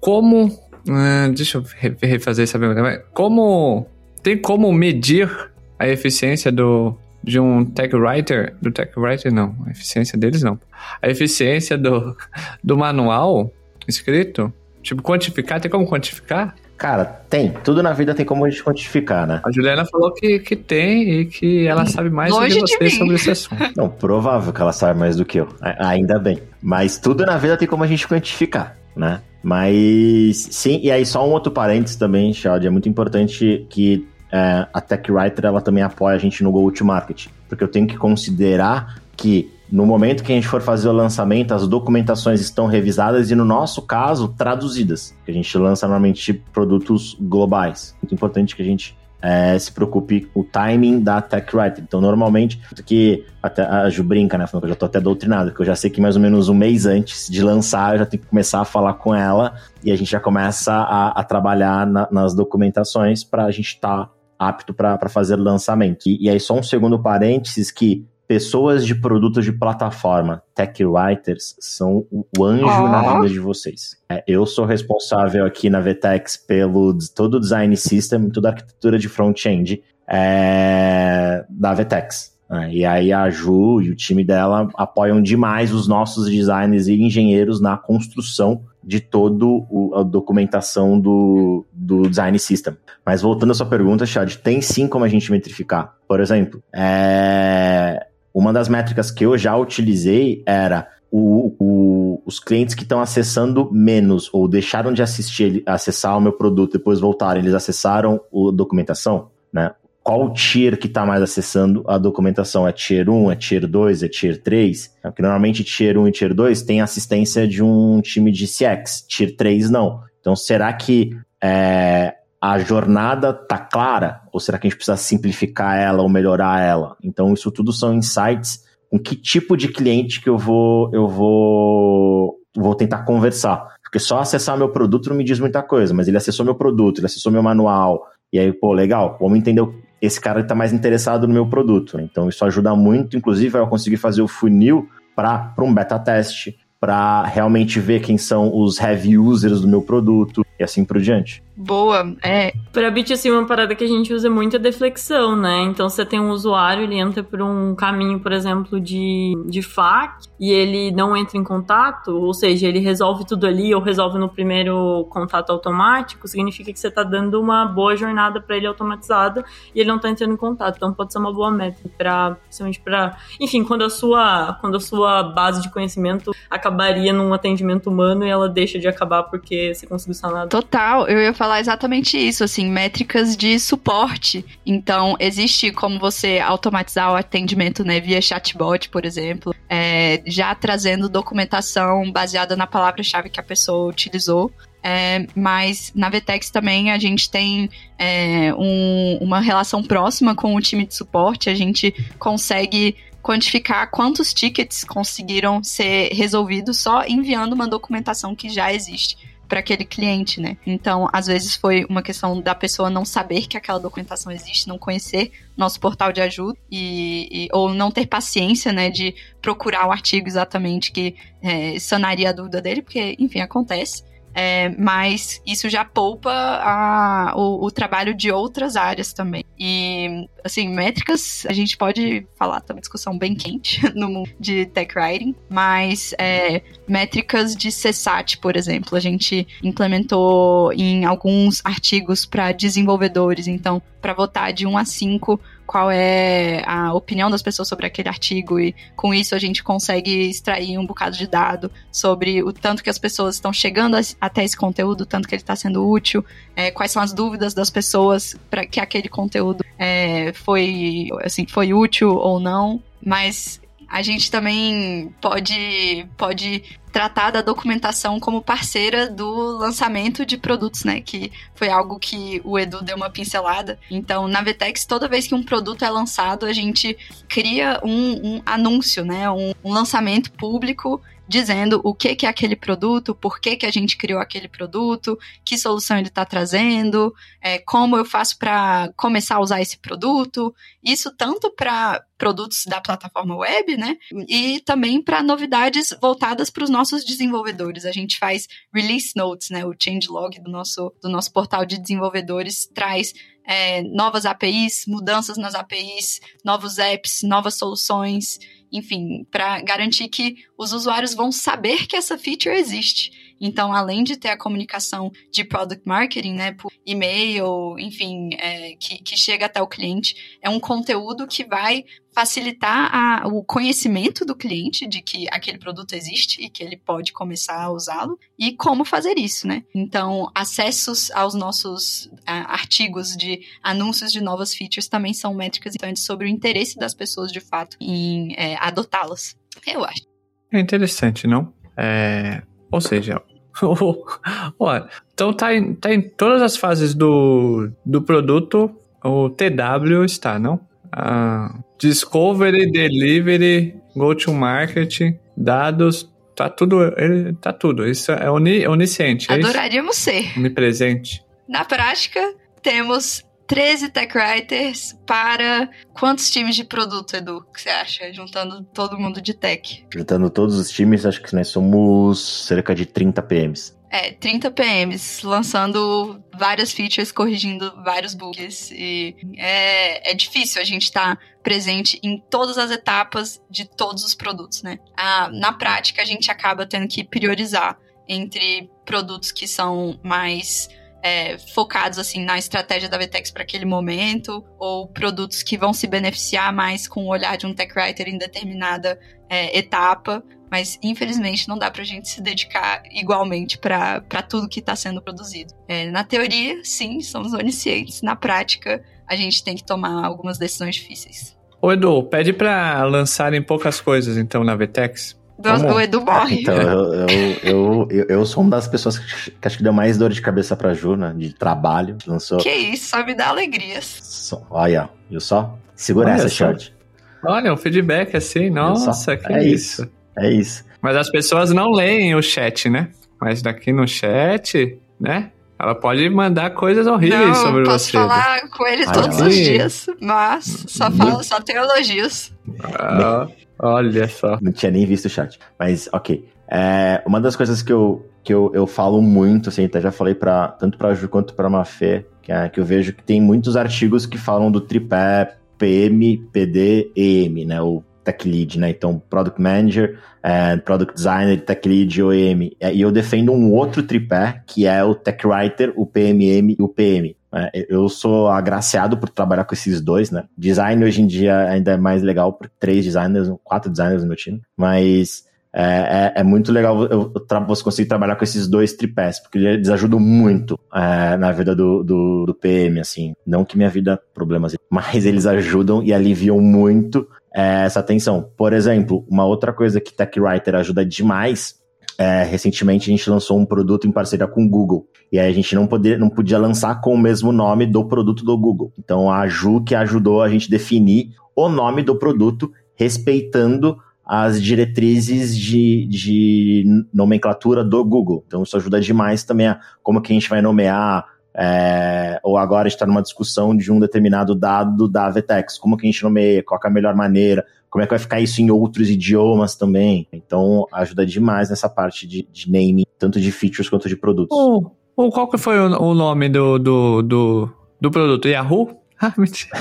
[0.00, 0.58] Como.
[0.88, 3.04] ah, deixa eu re- refazer essa pergunta.
[3.12, 3.86] Como.
[4.22, 5.30] Tem como medir
[5.78, 8.56] a eficiência do, de um tech writer?
[8.60, 9.54] Do tech writer, não.
[9.66, 10.58] A eficiência deles, não.
[11.00, 12.16] A eficiência do,
[12.62, 13.52] do manual
[13.86, 14.52] escrito?
[14.82, 15.60] Tipo, quantificar?
[15.60, 16.56] Tem como quantificar?
[16.76, 17.52] Cara, tem.
[17.64, 19.40] Tudo na vida tem como a gente quantificar, né?
[19.44, 22.76] A Juliana falou que, que tem e que ela sabe mais do Longe que de
[22.76, 23.62] você sobre esse assunto.
[23.76, 25.48] Não, provável que ela saiba mais do que eu.
[25.60, 26.38] Ainda bem.
[26.62, 29.22] Mas tudo na vida tem como a gente quantificar, né?
[29.42, 34.66] Mas sim, e aí só um outro parênteses também, Chad, é muito importante que é,
[34.72, 37.28] a TechWriter ela também apoia a gente no Go-to-Market.
[37.48, 41.52] Porque eu tenho que considerar que no momento que a gente for fazer o lançamento,
[41.52, 45.14] as documentações estão revisadas e, no nosso caso, traduzidas.
[45.26, 47.96] A gente lança normalmente produtos globais.
[48.02, 51.82] Muito importante que a gente é, se preocupe com o timing da tech writer.
[51.82, 54.46] Então, normalmente, que até a Ju brinca, né?
[54.46, 56.48] Falando que eu já tô até doutrinado, que eu já sei que mais ou menos
[56.48, 59.90] um mês antes de lançar, eu já tenho que começar a falar com ela e
[59.90, 64.72] a gente já começa a, a trabalhar na- nas documentações para a gente estar apto
[64.74, 66.06] para fazer lançamento.
[66.06, 71.54] E, e aí, só um segundo parênteses que pessoas de produtos de plataforma, tech writers,
[71.60, 72.04] são
[72.38, 72.88] o anjo Ó.
[72.88, 73.96] na vida de vocês.
[74.08, 78.98] É, eu sou responsável aqui na Vtex pelo todo o design system, toda a arquitetura
[78.98, 82.34] de front-end é, da Vtex.
[82.48, 82.70] né?
[82.72, 87.60] e aí a Ju e o time dela apoiam demais os nossos designers e engenheiros
[87.60, 92.76] na construção de todo o- a documentação do, do design system.
[93.04, 95.94] Mas voltando à sua pergunta, Chad, tem sim como a gente metrificar.
[96.06, 98.06] Por exemplo, é,
[98.38, 103.70] uma das métricas que eu já utilizei era o- o- os clientes que estão acessando
[103.72, 109.30] menos ou deixaram de assistir, acessar o meu produto depois voltaram, eles acessaram a documentação,
[109.52, 109.70] né?
[110.02, 112.68] Qual tier que está mais acessando a documentação?
[112.68, 114.92] É tier 1, é tier 2, é tier 3?
[115.02, 119.34] Porque normalmente tier 1 e tier 2 tem assistência de um time de CX, tier
[119.34, 120.00] 3 não.
[120.20, 121.10] Então será que
[121.42, 124.20] é, a jornada tá clara?
[124.32, 126.96] Ou será que a gente precisa simplificar ela ou melhorar ela?
[127.02, 132.36] Então, isso tudo são insights com que tipo de cliente que eu vou, eu vou,
[132.54, 133.74] vou tentar conversar.
[133.82, 136.98] Porque só acessar meu produto não me diz muita coisa, mas ele acessou meu produto,
[136.98, 138.06] ele acessou meu manual.
[138.32, 139.62] E aí, pô, legal, vamos entender
[140.00, 141.98] esse cara está mais interessado no meu produto.
[142.00, 147.24] Então, isso ajuda muito, inclusive, eu conseguir fazer o funil para um beta teste, para
[147.24, 151.42] realmente ver quem são os heavy users do meu produto e assim por diante.
[151.56, 152.14] Boa.
[152.22, 155.62] É, Pra Bit, assim, uma parada que a gente usa muito é deflexão, né?
[155.62, 160.28] Então, você tem um usuário, ele entra por um caminho, por exemplo, de, de FAQ,
[160.38, 164.28] e ele não entra em contato, ou seja, ele resolve tudo ali, ou resolve no
[164.28, 169.42] primeiro contato automático, significa que você tá dando uma boa jornada pra ele automatizada,
[169.74, 170.76] e ele não tá entrando em contato.
[170.76, 173.16] Então, pode ser uma boa métrica pra, principalmente pra...
[173.40, 178.28] Enfim, quando a sua, quando a sua base de conhecimento acabaria num atendimento humano, e
[178.28, 182.70] ela deixa de acabar porque você conseguiu sanar Total, eu ia falar exatamente isso, assim,
[182.70, 184.44] métricas de suporte.
[184.64, 191.08] Então, existe como você automatizar o atendimento, né, via chatbot, por exemplo, é, já trazendo
[191.08, 194.50] documentação baseada na palavra-chave que a pessoa utilizou.
[194.82, 200.60] É, mas na Vtex também a gente tem é, um- uma relação próxima com o
[200.60, 207.66] time de suporte, a gente consegue quantificar quantos tickets conseguiram ser resolvidos só enviando uma
[207.66, 209.16] documentação que já existe
[209.48, 210.56] para aquele cliente, né?
[210.66, 214.78] Então, às vezes foi uma questão da pessoa não saber que aquela documentação existe, não
[214.78, 219.92] conhecer nosso portal de ajuda e, e- ou não ter paciência, né, de procurar o
[219.92, 224.02] artigo exatamente que é, sanaria a dúvida dele, porque, enfim, acontece.
[224.38, 229.42] É, mas isso já poupa a- o, o trabalho de outras áreas também.
[229.58, 234.66] E, assim, métricas, a gente pode falar, tá uma discussão bem quente no mundo de
[234.66, 242.26] tech writing, mas é, métricas de CSAT, por exemplo, a gente implementou em alguns artigos
[242.26, 243.46] para desenvolvedores.
[243.46, 248.08] Então, para votar de 1 a 5, qual é a opinião das pessoas sobre aquele
[248.08, 252.82] artigo e com isso a gente consegue extrair um bocado de dado sobre o tanto
[252.82, 256.24] que as pessoas estão chegando até esse conteúdo, o tanto que ele está sendo útil,
[256.54, 261.74] é, quais são as dúvidas das pessoas para que aquele conteúdo é, foi assim foi
[261.74, 262.82] útil ou não.
[263.04, 270.82] Mas a gente também pode, pode tratar da documentação como parceira do lançamento de produtos,
[270.84, 271.00] né?
[271.00, 273.78] Que foi algo que o Edu deu uma pincelada.
[273.90, 276.96] Então, na Vetex, toda vez que um produto é lançado, a gente
[277.28, 279.30] cria um, um anúncio, né?
[279.30, 283.70] Um, um lançamento público dizendo o que, que é aquele produto, por que, que a
[283.70, 289.36] gente criou aquele produto, que solução ele está trazendo, é, como eu faço para começar
[289.36, 290.54] a usar esse produto.
[290.82, 293.96] Isso tanto para produtos da plataforma web, né?
[294.28, 297.84] E também para novidades voltadas para os nossos desenvolvedores.
[297.84, 299.64] A gente faz release notes, né?
[299.66, 303.12] O changelog do nosso, do nosso portal de desenvolvedores traz
[303.46, 308.38] é, novas APIs, mudanças nas APIs, novos apps, novas soluções
[308.76, 313.25] enfim, para garantir que os usuários vão saber que essa feature existe.
[313.40, 319.02] Então, além de ter a comunicação de product marketing, né, por e-mail, enfim, é, que,
[319.02, 324.34] que chega até o cliente, é um conteúdo que vai facilitar a, o conhecimento do
[324.34, 328.86] cliente de que aquele produto existe e que ele pode começar a usá-lo e como
[328.86, 329.62] fazer isso, né?
[329.74, 336.26] Então, acessos aos nossos artigos de anúncios de novas features também são métricas importantes sobre
[336.26, 339.36] o interesse das pessoas de fato em é, adotá-las.
[339.66, 340.02] Eu acho.
[340.50, 341.52] É interessante, não?
[341.76, 343.20] É, ou seja,
[344.58, 348.70] olha, então tá em, tá em todas as fases do, do produto,
[349.04, 350.60] o TW está, não?
[350.92, 357.86] Ah, discovery, delivery, go to market, dados, tá tudo, ele, tá tudo.
[357.86, 359.30] Isso é oni, onisciente.
[359.30, 360.32] É Adoraríamos ser.
[360.36, 361.22] Onipresente.
[361.48, 367.44] Na prática, temos 13 tech writers para quantos times de produto, Edu?
[367.52, 368.12] Que você acha?
[368.12, 369.86] Juntando todo mundo de tech.
[369.92, 373.76] Juntando todos os times, acho que nós somos cerca de 30 PMs.
[373.88, 378.70] É, 30 PMs, lançando várias features, corrigindo vários bugs.
[378.72, 384.04] E é, é difícil a gente estar tá presente em todas as etapas de todos
[384.04, 384.78] os produtos, né?
[384.96, 387.78] Ah, na prática, a gente acaba tendo que priorizar
[388.08, 390.68] entre produtos que são mais
[391.06, 395.86] é, focados assim na estratégia da Vtex para aquele momento, ou produtos que vão se
[395.86, 398.98] beneficiar mais com o olhar de um tech writer em determinada
[399.30, 400.20] é, etapa.
[400.50, 405.00] Mas infelizmente não dá para a gente se dedicar igualmente para tudo que está sendo
[405.00, 405.54] produzido.
[405.68, 408.02] É, na teoria, sim, somos oniscientes.
[408.02, 411.36] Na prática, a gente tem que tomar algumas decisões difíceis.
[411.62, 415.16] Ô Edu, pede para lançarem poucas coisas então na Vtex.
[415.38, 416.40] O Edu morre.
[416.40, 417.06] Então, eu,
[417.42, 420.22] eu, eu, eu, sou uma das pessoas que, que acho que deu mais dor de
[420.22, 421.12] cabeça pra Ju, né?
[421.14, 421.98] De trabalho.
[422.06, 422.38] Lançou.
[422.38, 424.32] Que isso, só me dá alegrias.
[424.50, 425.58] olha, viu só?
[425.74, 426.74] Segura olha essa, short.
[427.22, 429.82] Olha, um feedback assim, nossa, que é isso.
[429.82, 429.92] isso.
[430.18, 430.64] É isso.
[430.80, 432.88] Mas as pessoas não leem o chat, né?
[433.20, 435.30] Mas daqui no chat, né?
[435.58, 437.92] Ela pode mandar coisas horríveis não, sobre posso você.
[437.92, 442.32] Posso falar com ele todos os dias, mas só falo, só tem elogios.
[442.78, 443.26] Ah,
[443.58, 444.38] Olha só.
[444.40, 445.38] Não tinha nem visto o chat.
[445.58, 446.28] Mas, ok.
[446.48, 450.14] É, uma das coisas que eu, que eu, eu falo muito, assim, até já falei
[450.14, 453.56] pra, tanto pra Ju quanto pra Mafê, que, é, que eu vejo que tem muitos
[453.56, 457.62] artigos que falam do tripé PM, PD, EM, né?
[457.62, 458.70] O Tech Lead, né?
[458.70, 462.56] Então, Product Manager, é, Product Designer, Tech Lead e OEM.
[462.60, 466.62] É, e eu defendo um outro tripé, que é o Tech Writer, o PMM e
[466.62, 467.16] o PM.
[467.34, 470.24] É, eu sou agraciado por trabalhar com esses dois, né?
[470.38, 474.16] Design hoje em dia ainda é mais legal por três designers, quatro designers no meu
[474.16, 475.26] time, mas
[475.58, 479.38] é, é, é muito legal eu, eu você conseguir trabalhar com esses dois tripés, porque
[479.38, 483.14] eles ajudam muito é, na vida do, do, do, PM, assim.
[483.26, 488.30] Não que minha vida problemas, mas eles ajudam e aliviam muito é, essa tensão.
[488.34, 491.56] Por exemplo, uma outra coisa que Tech Writer ajuda demais
[491.98, 494.86] é, recentemente a gente lançou um produto em parceria com o Google.
[495.12, 498.24] E aí a gente não, poder, não podia lançar com o mesmo nome do produto
[498.24, 498.72] do Google.
[498.78, 505.36] Então a Ju que ajudou a gente definir o nome do produto, respeitando as diretrizes
[505.36, 508.24] de, de nomenclatura do Google.
[508.26, 511.04] Então isso ajuda demais também a como que a gente vai nomear
[511.38, 515.90] é, ou agora está numa discussão de um determinado dado da Vetex, como que a
[515.90, 518.88] gente nomeia, qual é a melhor maneira, como é que vai ficar isso em outros
[518.88, 520.08] idiomas também.
[520.10, 524.36] Então, ajuda demais nessa parte de, de naming, tanto de features quanto de produtos.
[524.36, 528.28] Ou, ou qual que foi o, o nome do, do, do, do, produto?
[528.28, 528.70] Yahoo?
[528.98, 529.60] Ah, mentira.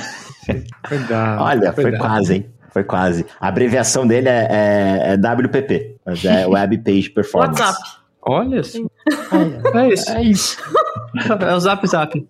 [0.88, 1.42] Cuidado.
[1.42, 1.82] Olha, cuidado.
[1.82, 2.46] foi quase, hein?
[2.70, 3.26] Foi quase.
[3.38, 7.62] A abreviação dele é, é, é WPP, mas é Web Page Performance.
[7.62, 8.06] WhatsApp.
[8.22, 8.80] Olha só.
[8.80, 10.12] É, é isso.
[10.12, 10.58] É isso.
[11.40, 12.28] É o Zap Zap.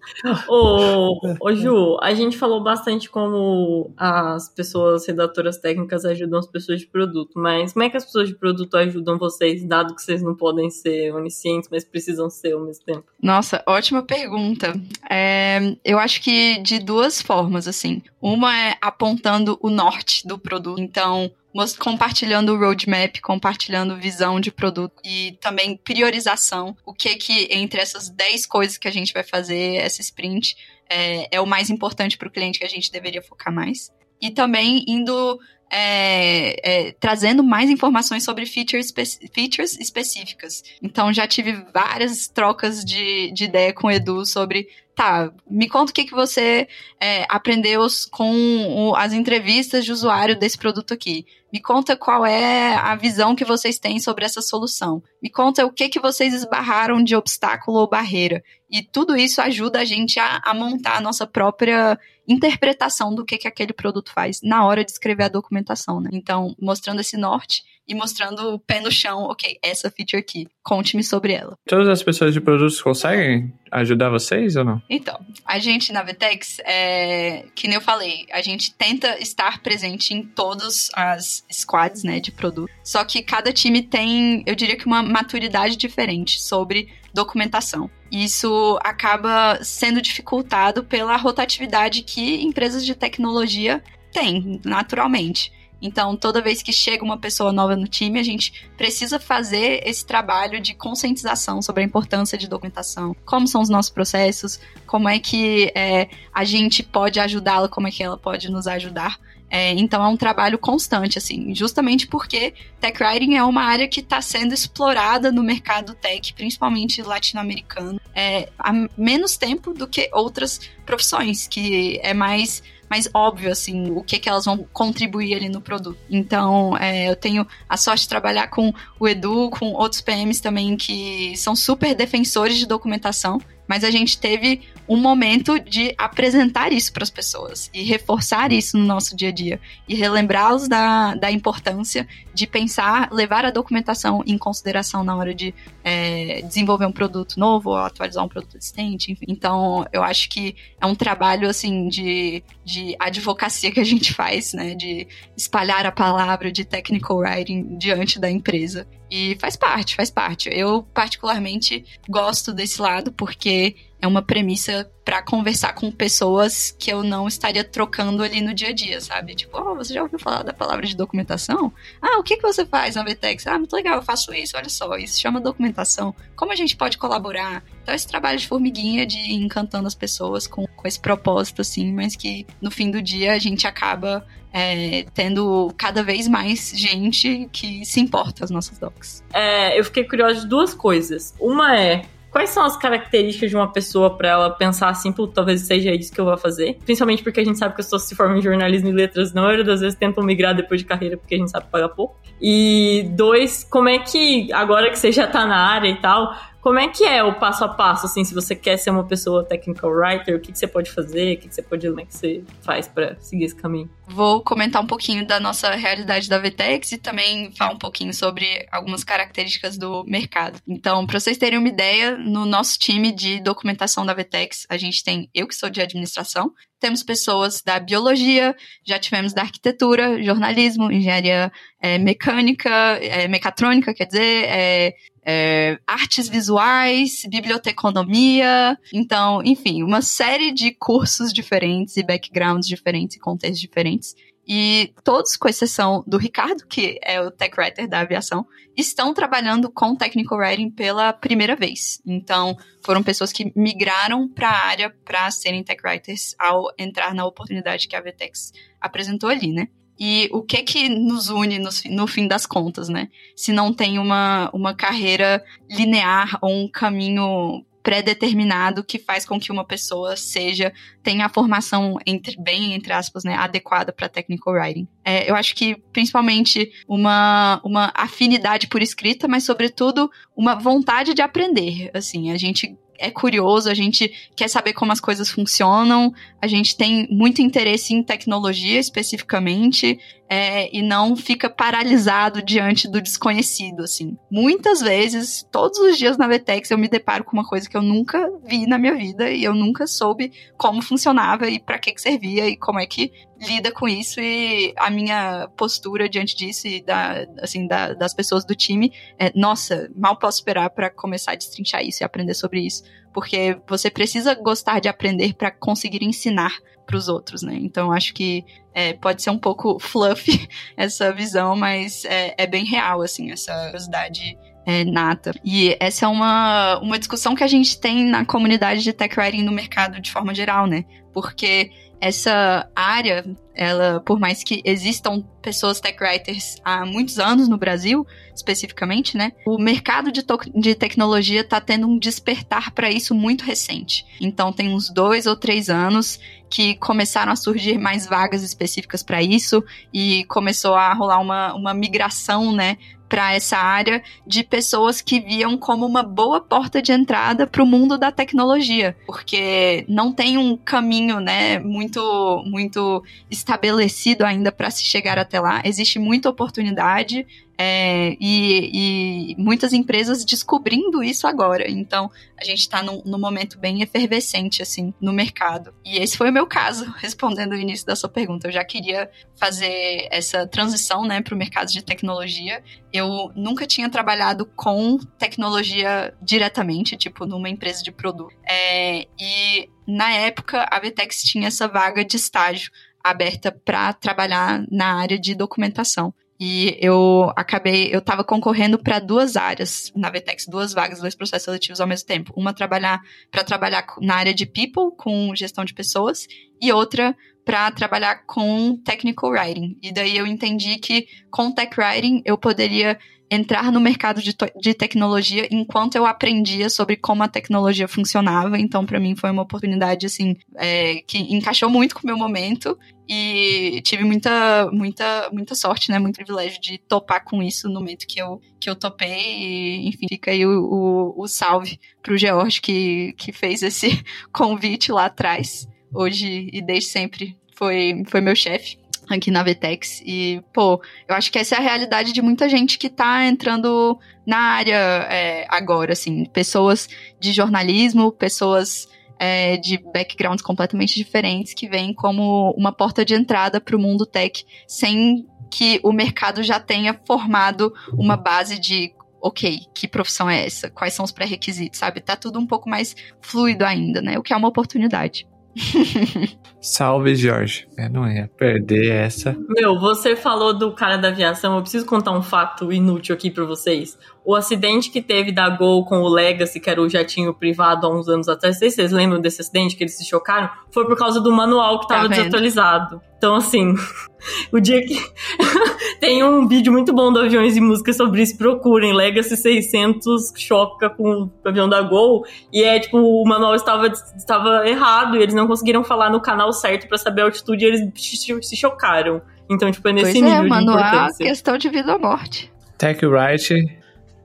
[0.47, 6.79] Ô, ô, Ju, a gente falou bastante como as pessoas redatoras técnicas ajudam as pessoas
[6.81, 10.21] de produto, mas como é que as pessoas de produto ajudam vocês, dado que vocês
[10.21, 13.05] não podem ser oniscientes, mas precisam ser ao mesmo tempo?
[13.21, 14.73] Nossa, ótima pergunta.
[15.09, 18.01] É, eu acho que de duas formas, assim.
[18.21, 20.81] Uma é apontando o norte do produto.
[20.81, 21.31] Então,
[21.79, 26.75] compartilhando o roadmap, compartilhando visão de produto e também priorização.
[26.85, 30.55] O que que entre essas 10 coisas que a gente vai fazer essa sprint
[30.89, 33.91] é, é o mais importante para o cliente que a gente deveria focar mais.
[34.21, 35.39] E também indo
[35.77, 38.93] é, é, trazendo mais informações sobre features,
[39.33, 40.63] features específicas.
[40.81, 45.91] Então já tive várias trocas de, de ideia com o Edu sobre tá, me conta
[45.91, 48.31] o que, que você é, aprendeu com
[48.67, 51.25] o, as entrevistas de usuário desse produto aqui.
[51.51, 55.03] Me conta qual é a visão que vocês têm sobre essa solução.
[55.21, 58.41] Me conta o que, que vocês esbarraram de obstáculo ou barreira.
[58.71, 63.37] E tudo isso ajuda a gente a, a montar a nossa própria interpretação do que,
[63.37, 66.09] que aquele produto faz na hora de escrever a documentação, né?
[66.13, 71.03] Então, mostrando esse norte e mostrando o pé no chão, ok, essa feature aqui, conte-me
[71.03, 71.55] sobre ela.
[71.67, 74.81] Todas as pessoas de produtos conseguem ajudar vocês ou não?
[74.89, 80.13] Então, a gente na Vtex, é, que nem eu falei, a gente tenta estar presente
[80.13, 82.71] em todas as squads, né, de produto.
[82.83, 87.89] Só que cada time tem, eu diria que uma maturidade diferente sobre documentação.
[88.11, 95.51] Isso acaba sendo dificultado pela rotatividade que empresas de tecnologia têm, naturalmente.
[95.81, 100.05] Então, toda vez que chega uma pessoa nova no time, a gente precisa fazer esse
[100.05, 105.19] trabalho de conscientização sobre a importância de documentação, como são os nossos processos, como é
[105.19, 109.19] que é, a gente pode ajudá-la, como é que ela pode nos ajudar.
[109.49, 113.99] É, então é um trabalho constante, assim, justamente porque tech writing é uma área que
[113.99, 120.59] está sendo explorada no mercado tech, principalmente latino-americano, é, há menos tempo do que outras
[120.85, 125.59] profissões, que é mais mais óbvio, assim, o que, que elas vão contribuir ali no
[125.59, 125.97] produto.
[126.09, 130.77] Então, é, eu tenho a sorte de trabalhar com o Edu, com outros PMs também
[130.77, 136.93] que são super defensores de documentação, mas a gente teve um momento de apresentar isso
[136.93, 141.31] para as pessoas e reforçar isso no nosso dia a dia e relembrá-los da, da
[141.31, 147.39] importância de pensar, levar a documentação em consideração na hora de é, desenvolver um produto
[147.39, 149.25] novo ou atualizar um produto existente, enfim.
[149.27, 154.53] Então, eu acho que é um trabalho, assim, de, de advocacia que a gente faz,
[154.53, 155.07] né, de
[155.37, 158.87] espalhar a palavra de technical writing diante da empresa.
[159.09, 160.49] E faz parte, faz parte.
[160.51, 167.03] Eu, particularmente, gosto desse lado porque é uma premissa para conversar com pessoas que eu
[167.03, 169.35] não estaria trocando ali no dia a dia, sabe?
[169.35, 171.71] Tipo, oh, você já ouviu falar da palavra de documentação?
[172.01, 173.45] Ah, o que, que você faz na VTEX?
[173.45, 176.15] Ah, muito legal, eu faço isso, olha só, isso chama documentação.
[176.35, 177.63] Como a gente pode colaborar?
[177.83, 182.15] Então, esse trabalho de formiguinha, de encantando as pessoas com, com esse propósito, assim, mas
[182.15, 187.85] que no fim do dia a gente acaba é, tendo cada vez mais gente que
[187.85, 189.23] se importa as nossas docs.
[189.31, 191.35] É, eu fiquei curiosa de duas coisas.
[191.39, 195.61] Uma é quais são as características de uma pessoa para ela pensar assim, pô, talvez
[195.61, 196.77] seja isso que eu vou fazer?
[196.83, 199.41] Principalmente porque a gente sabe que as pessoas se formam em jornalismo e letras, na
[199.41, 202.17] maioria das vezes tentam migrar depois de carreira porque a gente sabe pagar pouco.
[202.41, 206.35] E dois, como é que, agora que você já tá na área e tal,
[206.65, 209.45] como é que é o passo a passo, assim, se você quer ser uma pessoa
[209.45, 212.05] technical writer, o que, que você pode fazer, o que, que você pode, como é
[212.05, 213.87] que você faz para seguir esse caminho?
[214.07, 218.65] Vou comentar um pouquinho da nossa realidade da VTEX e também falar um pouquinho sobre
[218.71, 220.57] algumas características do mercado.
[220.67, 225.03] Então, para vocês terem uma ideia, no nosso time de documentação da VTEX, a gente
[225.03, 230.91] tem eu que sou de administração, temos pessoas da biologia, já tivemos da arquitetura, jornalismo,
[230.91, 234.93] engenharia é, mecânica, é, mecatrônica, quer dizer, é,
[235.25, 243.19] é, artes visuais, biblioteconomia, então, enfim, uma série de cursos diferentes e backgrounds diferentes e
[243.19, 244.15] contextos diferentes.
[244.47, 248.45] E todos, com exceção do Ricardo, que é o tech writer da aviação,
[248.77, 251.99] estão trabalhando com technical writing pela primeira vez.
[252.05, 257.25] Então, foram pessoas que migraram para a área para serem tech writers ao entrar na
[257.25, 259.67] oportunidade que a VTEX apresentou ali, né?
[259.99, 263.09] E o que que nos une no, no, fim das contas, né?
[263.35, 269.51] Se não tem uma, uma carreira linear ou um caminho pré-determinado que faz com que
[269.51, 270.73] uma pessoa seja
[271.03, 275.55] tenha a formação entre bem entre aspas né adequada para technical writing é, eu acho
[275.55, 282.37] que principalmente uma uma afinidade por escrita mas sobretudo uma vontade de aprender assim a
[282.37, 287.41] gente é curioso, a gente quer saber como as coisas funcionam, a gente tem muito
[287.41, 294.17] interesse em tecnologia especificamente, é, e não fica paralisado diante do desconhecido, assim.
[294.29, 297.81] Muitas vezes, todos os dias na Vetex, eu me deparo com uma coisa que eu
[297.81, 302.01] nunca vi na minha vida e eu nunca soube como funcionava e para que, que
[302.01, 306.81] servia e como é que lida com isso e a minha postura diante disso e
[306.81, 311.35] da, assim, da, das pessoas do time é, nossa, mal posso esperar para começar a
[311.35, 312.83] destrinchar isso e aprender sobre isso,
[313.15, 316.51] porque você precisa gostar de aprender para conseguir ensinar
[316.85, 317.57] para os outros, né?
[317.61, 318.43] Então acho que
[318.73, 323.55] é, pode ser um pouco fluffy essa visão, mas é, é bem real, assim, essa
[323.67, 325.31] curiosidade é, nata.
[325.45, 329.43] E essa é uma, uma discussão que a gente tem na comunidade de tech writing
[329.43, 330.83] no mercado de forma geral, né?
[331.13, 333.23] Porque essa área,
[333.55, 339.31] ela, por mais que existam pessoas tech writers há muitos anos no Brasil, especificamente, né?
[339.45, 340.23] O mercado de,
[340.55, 344.05] de tecnologia está tendo um despertar para isso muito recente.
[344.19, 349.21] Então, tem uns dois ou três anos que começaram a surgir mais vagas específicas para
[349.21, 352.77] isso e começou a rolar uma, uma migração, né,
[353.07, 357.65] para essa área de pessoas que viam como uma boa porta de entrada para o
[357.65, 363.03] mundo da tecnologia, porque não tem um caminho, né, muito muito
[363.45, 365.61] estabelecido ainda para se chegar até lá.
[365.63, 367.25] Existe muita oportunidade,
[367.57, 371.69] é, e, e, muitas empresas descobrindo isso agora.
[371.69, 375.73] Então, a gente está num, num, momento bem efervescente, assim, no mercado.
[375.85, 378.47] E esse foi o meu caso, respondendo o início da sua pergunta.
[378.47, 382.61] Eu já queria fazer essa transição, né, para o mercado de tecnologia.
[382.91, 388.35] Eu nunca tinha trabalhado com tecnologia diretamente, tipo, numa empresa de produto.
[388.45, 392.69] É, e, na época, a Vtex tinha essa vaga de estágio
[393.05, 396.11] aberta para trabalhar na área de documentação.
[396.39, 401.45] E eu acabei, eu estava concorrendo para duas áreas na Vetex, duas vagas, dois processos
[401.45, 402.33] seletivos ao mesmo tempo.
[402.35, 402.99] Uma trabalhar
[403.31, 406.27] para trabalhar na área de people, com gestão de pessoas,
[406.61, 409.77] e outra para trabalhar com technical writing.
[409.81, 412.99] E daí eu entendi que com tech writing eu poderia
[413.35, 418.57] entrar no mercado de, de tecnologia enquanto eu aprendia sobre como a tecnologia funcionava.
[418.57, 422.77] Então, para mim, foi uma oportunidade, assim, é, que encaixou muito com o meu momento.
[423.07, 425.99] E tive muita, muita, muita sorte, né?
[425.99, 429.09] Muito privilégio de topar com isso no momento que eu, que eu topei.
[429.09, 434.91] E, enfim, fica aí o, o, o salve pro George que, que fez esse convite
[434.91, 435.67] lá atrás.
[435.93, 438.77] Hoje e desde sempre foi, foi meu chefe
[439.13, 440.01] aqui na Vetex.
[440.05, 443.99] E, pô, eu acho que essa é a realidade de muita gente que tá entrando
[444.25, 446.25] na área é, agora, assim.
[446.25, 446.87] Pessoas
[447.19, 448.87] de jornalismo, pessoas
[449.19, 454.05] é, de backgrounds completamente diferentes que vêm como uma porta de entrada para o mundo
[454.05, 460.45] tech, sem que o mercado já tenha formado uma base de ok, que profissão é
[460.45, 460.69] essa?
[460.69, 461.99] Quais são os pré-requisitos, sabe?
[461.99, 464.19] Tá tudo um pouco mais fluido ainda, né?
[464.19, 465.27] O que é uma oportunidade.
[466.59, 467.67] Salve, Jorge.
[467.77, 469.35] Eu não ia perder essa.
[469.49, 471.55] Meu, você falou do cara da aviação.
[471.55, 473.97] Eu preciso contar um fato inútil aqui para vocês.
[474.25, 477.89] O acidente que teve da Gol com o Legacy, que era o jatinho privado há
[477.89, 480.97] uns anos atrás, sei se vocês lembram desse acidente que eles se chocaram, foi por
[480.97, 483.01] causa do manual que tava tá desatualizado.
[483.17, 483.73] Então, assim,
[484.51, 484.97] o dia que.
[485.99, 488.93] Tem um vídeo muito bom do Aviões e Música sobre isso, procurem.
[488.93, 492.25] Legacy 600 choca com o avião da Gol.
[492.51, 496.51] E é tipo, o manual estava, estava errado e eles não conseguiram falar no canal
[496.51, 499.21] certo para saber a altitude e eles se chocaram.
[499.49, 501.23] Então, tipo, é nesse pois nível é, manual de importância.
[501.23, 502.51] É questão de vida ou morte.
[502.77, 503.53] Tech Wright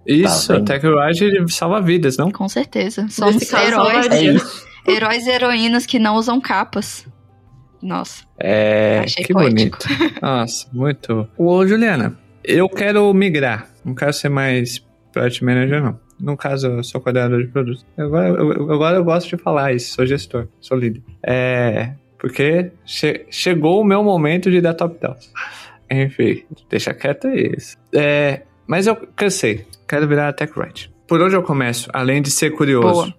[0.07, 2.31] isso, tá Tech Ride salva vidas, não?
[2.31, 3.07] Com certeza.
[3.09, 4.07] Somos heróis.
[4.87, 7.07] É heróis e heroínas que não usam capas.
[7.83, 8.25] Nossa.
[8.39, 9.79] É, Achei que poético.
[9.89, 10.19] bonito.
[10.21, 11.29] Nossa, muito.
[11.37, 13.69] Ô, Juliana, eu quero migrar.
[13.85, 15.99] Não quero ser mais Product Manager, não.
[16.19, 17.85] No caso, eu sou coordenador de produtos.
[17.97, 21.03] Agora eu, agora eu gosto de falar isso, sou gestor, sou líder.
[21.23, 25.17] É, porque che chegou o meu momento de dar top down.
[25.91, 27.77] Enfim, deixa quieto isso.
[27.95, 29.67] É, mas eu cansei.
[29.89, 30.91] Quero virar tech writer.
[31.09, 32.93] Por onde eu começo, além de ser curioso?
[32.93, 33.15] Boa.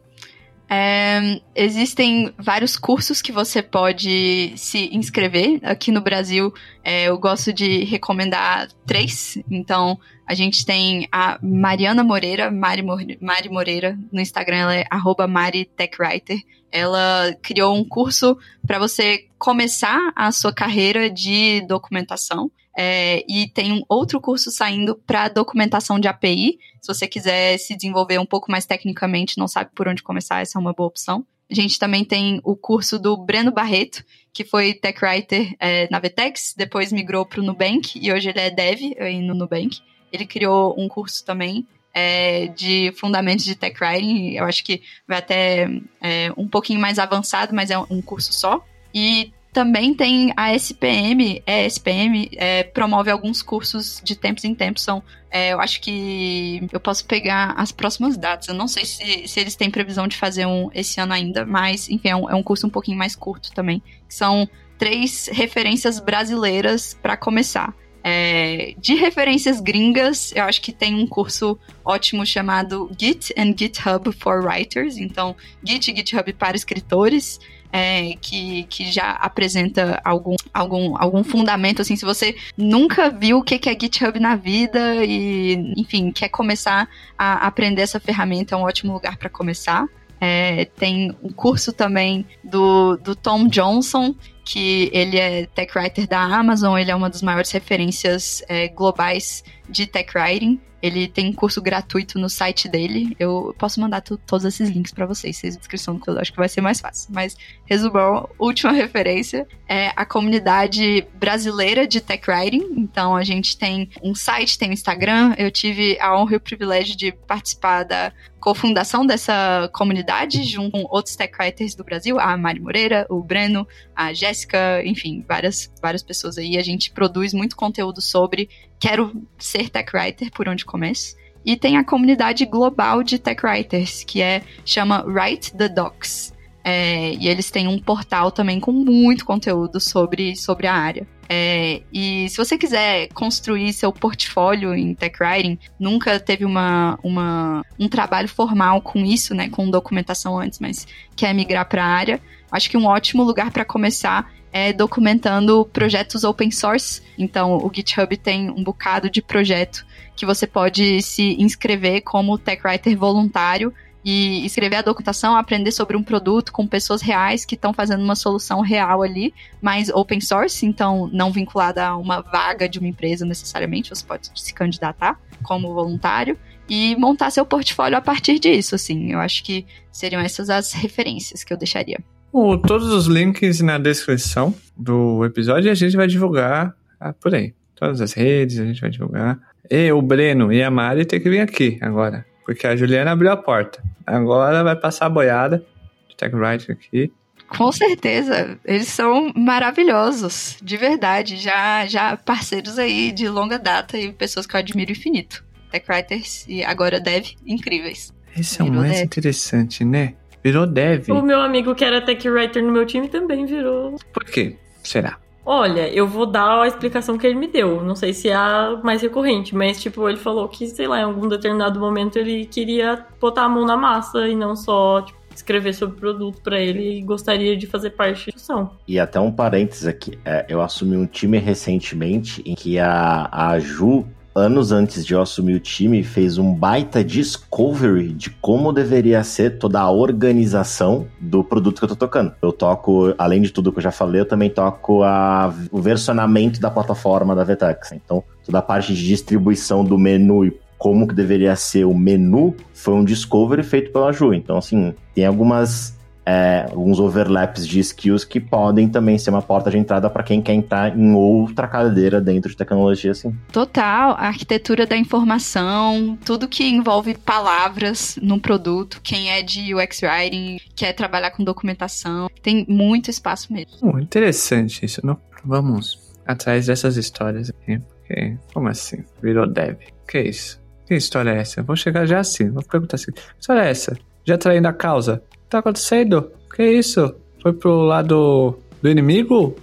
[0.73, 5.59] É, existem vários cursos que você pode se inscrever.
[5.63, 9.37] Aqui no Brasil, é, eu gosto de recomendar três.
[9.51, 12.83] Então, a gente tem a Mariana Moreira, Mari,
[13.19, 14.85] Mari Moreira, no Instagram ela é
[15.27, 16.41] MariTechWriter.
[16.71, 22.49] Ela criou um curso para você começar a sua carreira de documentação.
[22.77, 26.57] É, e tem um outro curso saindo para documentação de API.
[26.79, 30.57] Se você quiser se desenvolver um pouco mais tecnicamente, não sabe por onde começar, essa
[30.57, 31.25] é uma boa opção.
[31.49, 35.99] A gente também tem o curso do Breno Barreto, que foi tech writer é, na
[35.99, 38.79] Vetex, depois migrou para o Nubank e hoje ele é dev
[39.21, 39.79] no Nubank.
[40.13, 44.31] Ele criou um curso também é, de fundamentos de tech writing.
[44.31, 45.69] Eu acho que vai até
[45.99, 48.63] é, um pouquinho mais avançado, mas é um curso só.
[48.93, 54.81] E Também tem a SPM, é, SPM é, promove alguns cursos de tempos em tempos,
[54.81, 58.49] são é, eu acho que eu posso pegar as próximas datas.
[58.49, 61.89] Eu não sei se, se eles têm previsão de fazer um esse ano ainda, mas
[61.89, 63.81] enfim, é um, é um curso um pouquinho mais curto também.
[64.09, 64.47] São
[64.77, 67.73] três referências brasileiras para começar.
[68.03, 74.11] É, de referências gringas, eu acho que tem um curso ótimo chamado Git and GitHub
[74.11, 74.97] for Writers.
[74.97, 77.39] Então, Git e GitHub para escritores
[77.71, 83.43] é, que, que já apresenta algum, algum, algum fundamento, assim, se você nunca viu o
[83.43, 88.63] que é GitHub na vida e, enfim, quer começar a aprender essa ferramenta, é um
[88.63, 89.87] ótimo lugar para começar.
[90.23, 94.13] É, tem um curso também do, do Tom Johnson,
[94.45, 99.43] que ele é tech writer da Amazon, ele é uma das maiores referências é, globais
[99.67, 100.59] de tech writing.
[100.81, 103.15] Ele tem curso gratuito no site dele.
[103.19, 106.61] Eu posso mandar todos esses links para vocês, vocês descrição do acho que vai ser
[106.61, 107.09] mais fácil.
[107.13, 112.65] Mas, resumão, última referência é a comunidade brasileira de tech writing.
[112.77, 115.35] Então, a gente tem um site, tem um Instagram.
[115.37, 118.11] Eu tive a honra e o privilégio de participar da
[118.41, 123.67] cofundação dessa comunidade, junto com outros tech writers do Brasil, a Mari Moreira, o Breno,
[123.95, 126.57] a Jéssica, enfim, várias, várias pessoas aí.
[126.57, 131.15] A gente produz muito conteúdo sobre quero ser tech writer, por onde começo.
[131.45, 136.33] E tem a comunidade global de tech writers, que é chama Write the Docs.
[136.63, 141.07] É, e eles têm um portal também com muito conteúdo sobre, sobre a área.
[141.27, 147.65] É, e se você quiser construir seu portfólio em tech writing, nunca teve uma, uma,
[147.79, 150.85] um trabalho formal com isso, né, com documentação antes, mas
[151.15, 156.25] quer migrar para a área, acho que um ótimo lugar para começar é documentando projetos
[156.25, 157.01] open source.
[157.17, 159.85] Então, o GitHub tem um bocado de projeto
[160.15, 163.73] que você pode se inscrever como tech writer voluntário
[164.03, 168.15] e escrever a documentação, aprender sobre um produto com pessoas reais que estão fazendo uma
[168.15, 173.25] solução real ali, mas open source, então não vinculada a uma vaga de uma empresa
[173.25, 176.37] necessariamente, você pode se candidatar como voluntário
[176.69, 179.11] e montar seu portfólio a partir disso, assim.
[179.11, 181.99] Eu acho que seriam essas as referências que eu deixaria.
[182.31, 187.53] O, todos os links na descrição do episódio a gente vai divulgar ah, por aí.
[187.75, 189.39] Todas as redes a gente vai divulgar.
[189.69, 192.25] E o Breno e a Mari tem que vir aqui agora.
[192.51, 193.81] Porque a Juliana abriu a porta.
[194.05, 195.65] Agora vai passar a boiada
[196.09, 197.09] de Tech Writer aqui.
[197.47, 201.37] Com certeza, eles são maravilhosos, de verdade.
[201.37, 205.45] Já, já parceiros aí de longa data e pessoas que eu admiro infinito.
[205.71, 208.13] Tech Writers e agora Dev, incríveis.
[208.37, 209.05] Esse é o mais dev.
[209.05, 210.15] interessante, né?
[210.43, 211.09] Virou dev.
[211.09, 213.95] O meu amigo que era tech writer no meu time também virou.
[214.13, 214.57] Por quê?
[214.83, 215.20] Será?
[215.45, 217.83] Olha, eu vou dar a explicação que ele me deu.
[217.83, 221.03] Não sei se é a mais recorrente, mas tipo, ele falou que, sei lá, em
[221.03, 225.73] algum determinado momento ele queria botar a mão na massa e não só, tipo, escrever
[225.73, 228.71] sobre o produto para ele e gostaria de fazer parte da discussão.
[228.87, 233.59] E até um parênteses aqui, é, eu assumi um time recentemente em que a, a
[233.59, 234.05] Ju
[234.35, 239.57] anos antes de eu assumir o time, fez um baita discovery de como deveria ser
[239.57, 242.33] toda a organização do produto que eu tô tocando.
[242.41, 246.59] Eu toco, além de tudo que eu já falei, eu também toco a, o versionamento
[246.59, 247.91] da plataforma da Vtex.
[247.91, 252.55] Então, toda a parte de distribuição do menu e como que deveria ser o menu
[252.73, 254.33] foi um discovery feito pela Ju.
[254.33, 255.95] Então, assim, tem algumas
[256.25, 260.41] é, alguns overlaps de skills que podem também ser uma porta de entrada para quem
[260.41, 263.35] quer entrar em outra cadeira dentro de tecnologia, assim.
[263.51, 270.01] Total, a arquitetura da informação, tudo que envolve palavras no produto, quem é de UX
[270.03, 273.77] Writing, quer trabalhar com documentação, tem muito espaço mesmo.
[273.81, 275.17] Oh, interessante isso, não?
[275.43, 277.81] Vamos atrás dessas histórias aqui.
[278.03, 278.37] Okay.
[278.53, 279.03] Como assim?
[279.21, 279.77] Virou dev.
[280.07, 280.61] Que isso?
[280.85, 281.63] Que história é essa?
[281.63, 283.11] Vou chegar já assim, vou perguntar assim.
[283.11, 283.97] Que história é essa?
[284.25, 285.23] Já traindo a causa?
[285.51, 286.31] Tá acontecendo?
[286.55, 287.13] Que isso?
[287.41, 289.55] Foi pro lado do inimigo?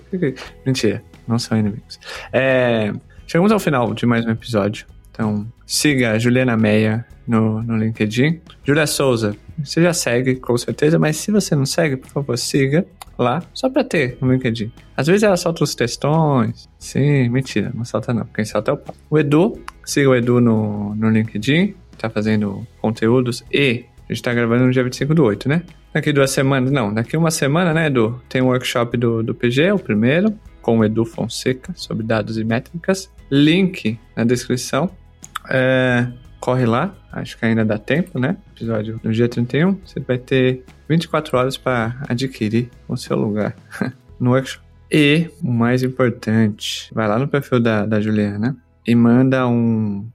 [0.64, 1.98] Mentira, não são inimigos.
[2.32, 2.92] É,
[3.26, 4.86] chegamos ao final de mais um episódio.
[5.10, 8.40] Então, siga a Juliana Meia no, no LinkedIn.
[8.62, 9.34] Julia Souza,
[9.64, 12.86] você já segue, com certeza, mas se você não segue, por favor, siga
[13.18, 14.70] lá, só pra ter no LinkedIn.
[14.96, 16.68] Às vezes ela solta os textões.
[16.78, 18.26] Sim, mentira, não solta não.
[18.26, 18.94] Quem solta é o pau.
[19.08, 24.32] O Edu, siga o Edu no, no LinkedIn, tá fazendo conteúdos e a gente tá
[24.32, 25.62] gravando no dia 25 do 8, né?
[25.92, 28.20] Daqui duas semanas, não, daqui uma semana, né, Edu?
[28.28, 30.32] Tem um workshop do, do PG, o primeiro,
[30.62, 33.12] com o Edu Fonseca, sobre dados e métricas.
[33.30, 34.90] Link na descrição.
[35.50, 36.06] É,
[36.40, 38.36] corre lá, acho que ainda dá tempo, né?
[38.56, 39.78] Episódio no dia 31.
[39.84, 43.54] Você vai ter 24 horas para adquirir o seu lugar
[44.18, 44.66] no workshop.
[44.90, 48.56] E, o mais importante, vai lá no perfil da, da Juliana
[48.86, 50.08] e manda um.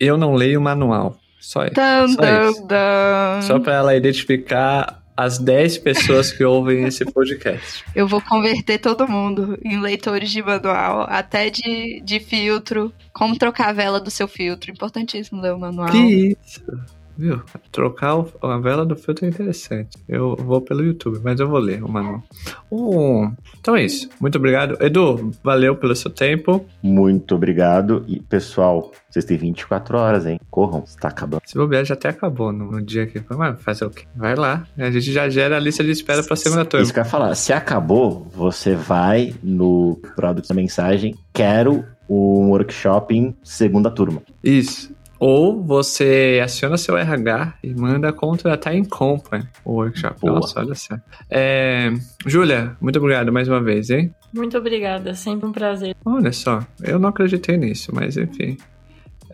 [0.00, 1.16] Eu não leio o manual.
[1.46, 2.60] Só, dun, só dun, isso.
[2.62, 3.42] Dun.
[3.42, 7.84] Só pra ela identificar as 10 pessoas que ouvem esse podcast.
[7.94, 12.92] Eu vou converter todo mundo em leitores de manual, até de, de filtro.
[13.12, 14.72] Como trocar a vela do seu filtro.
[14.72, 15.88] Importantíssimo ler o manual.
[15.88, 16.64] Que isso?
[17.16, 17.40] Viu?
[17.72, 19.96] Trocar a vela do filtro é interessante.
[20.08, 22.22] Eu vou pelo YouTube, mas eu vou ler o manual.
[22.70, 24.08] Uh, então é isso.
[24.20, 24.76] Muito obrigado.
[24.82, 26.64] Edu, valeu pelo seu tempo.
[26.82, 28.04] Muito obrigado.
[28.06, 30.38] E, pessoal, vocês têm 24 horas, hein?
[30.50, 31.40] Corram, está acabando.
[31.46, 33.36] Se bobear, já até acabou no, no dia que foi.
[33.36, 34.04] Mas fazer o quê?
[34.14, 34.66] Vai lá.
[34.76, 36.82] A gente já gera a lista de espera para segunda turma.
[36.82, 37.34] Isso que eu ia falar.
[37.34, 41.14] Se acabou, você vai no produto da mensagem.
[41.32, 44.22] Quero um workshop em segunda turma.
[44.42, 44.94] Isso.
[45.18, 50.20] Ou você aciona seu RH e manda contratar em company o workshop.
[50.20, 50.34] Boa.
[50.34, 50.96] Nossa, olha só.
[51.30, 51.92] É,
[52.26, 54.14] Júlia, muito obrigado mais uma vez, hein?
[54.32, 55.96] Muito obrigada, sempre um prazer.
[56.04, 58.56] Olha só, eu não acreditei nisso, mas enfim.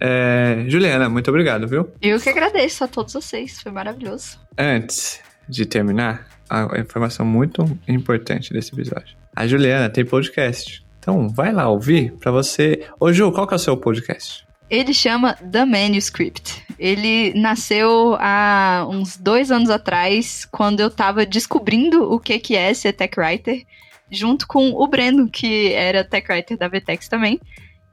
[0.01, 1.89] É, Juliana, muito obrigado, viu?
[2.01, 4.39] Eu que agradeço a todos vocês, foi maravilhoso.
[4.59, 9.17] Antes de terminar, a informação muito importante desse episódio.
[9.35, 10.85] A Juliana tem podcast.
[10.99, 12.87] Então, vai lá ouvir pra você.
[13.01, 14.47] Ô, Ju, qual que é o seu podcast?
[14.69, 16.65] Ele chama The Manuscript.
[16.79, 22.73] Ele nasceu há uns dois anos atrás, quando eu tava descobrindo o que, que é
[22.73, 23.65] ser tech writer,
[24.11, 27.39] junto com o Breno, que era tech writer da Vtex também.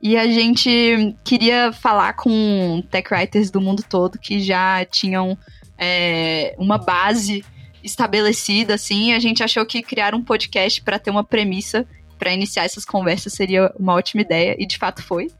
[0.01, 5.37] E a gente queria falar com tech writers do mundo todo que já tinham
[5.77, 7.43] é, uma base
[7.83, 9.13] estabelecida, assim.
[9.13, 11.85] A gente achou que criar um podcast para ter uma premissa
[12.17, 15.31] para iniciar essas conversas seria uma ótima ideia, e de fato foi.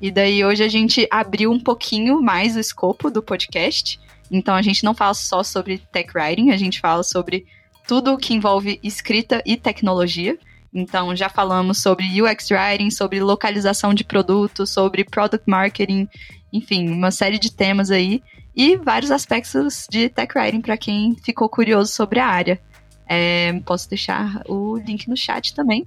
[0.00, 3.98] E daí hoje a gente abriu um pouquinho mais o escopo do podcast.
[4.30, 7.46] Então a gente não fala só sobre tech writing, a gente fala sobre
[7.86, 10.38] tudo o que envolve escrita e tecnologia.
[10.74, 16.08] Então já falamos sobre UX writing, sobre localização de produtos, sobre product marketing,
[16.52, 18.22] enfim, uma série de temas aí
[18.54, 22.60] e vários aspectos de tech writing para quem ficou curioso sobre a área.
[23.08, 25.86] É, posso deixar o link no chat também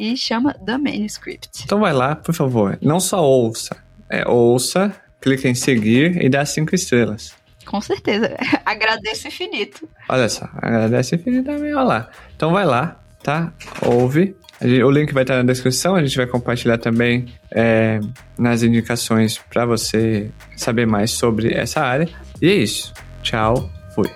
[0.00, 1.62] e chama The Manuscript.
[1.62, 2.78] Então vai lá, por favor.
[2.80, 3.76] Não só ouça.
[4.08, 7.34] É, ouça, clica em seguir e dá cinco estrelas.
[7.66, 8.34] Com certeza.
[8.64, 9.86] Agradeço infinito.
[10.08, 11.74] Olha só, agradece infinitamente.
[11.74, 12.10] Olha lá.
[12.34, 13.52] Então vai lá, tá?
[13.82, 14.34] Ouve.
[14.62, 15.94] O link vai estar na descrição.
[15.94, 18.00] A gente vai compartilhar também é,
[18.38, 22.08] nas indicações para você saber mais sobre essa área.
[22.40, 22.92] E é isso.
[23.22, 23.70] Tchau.
[23.94, 24.10] Fui.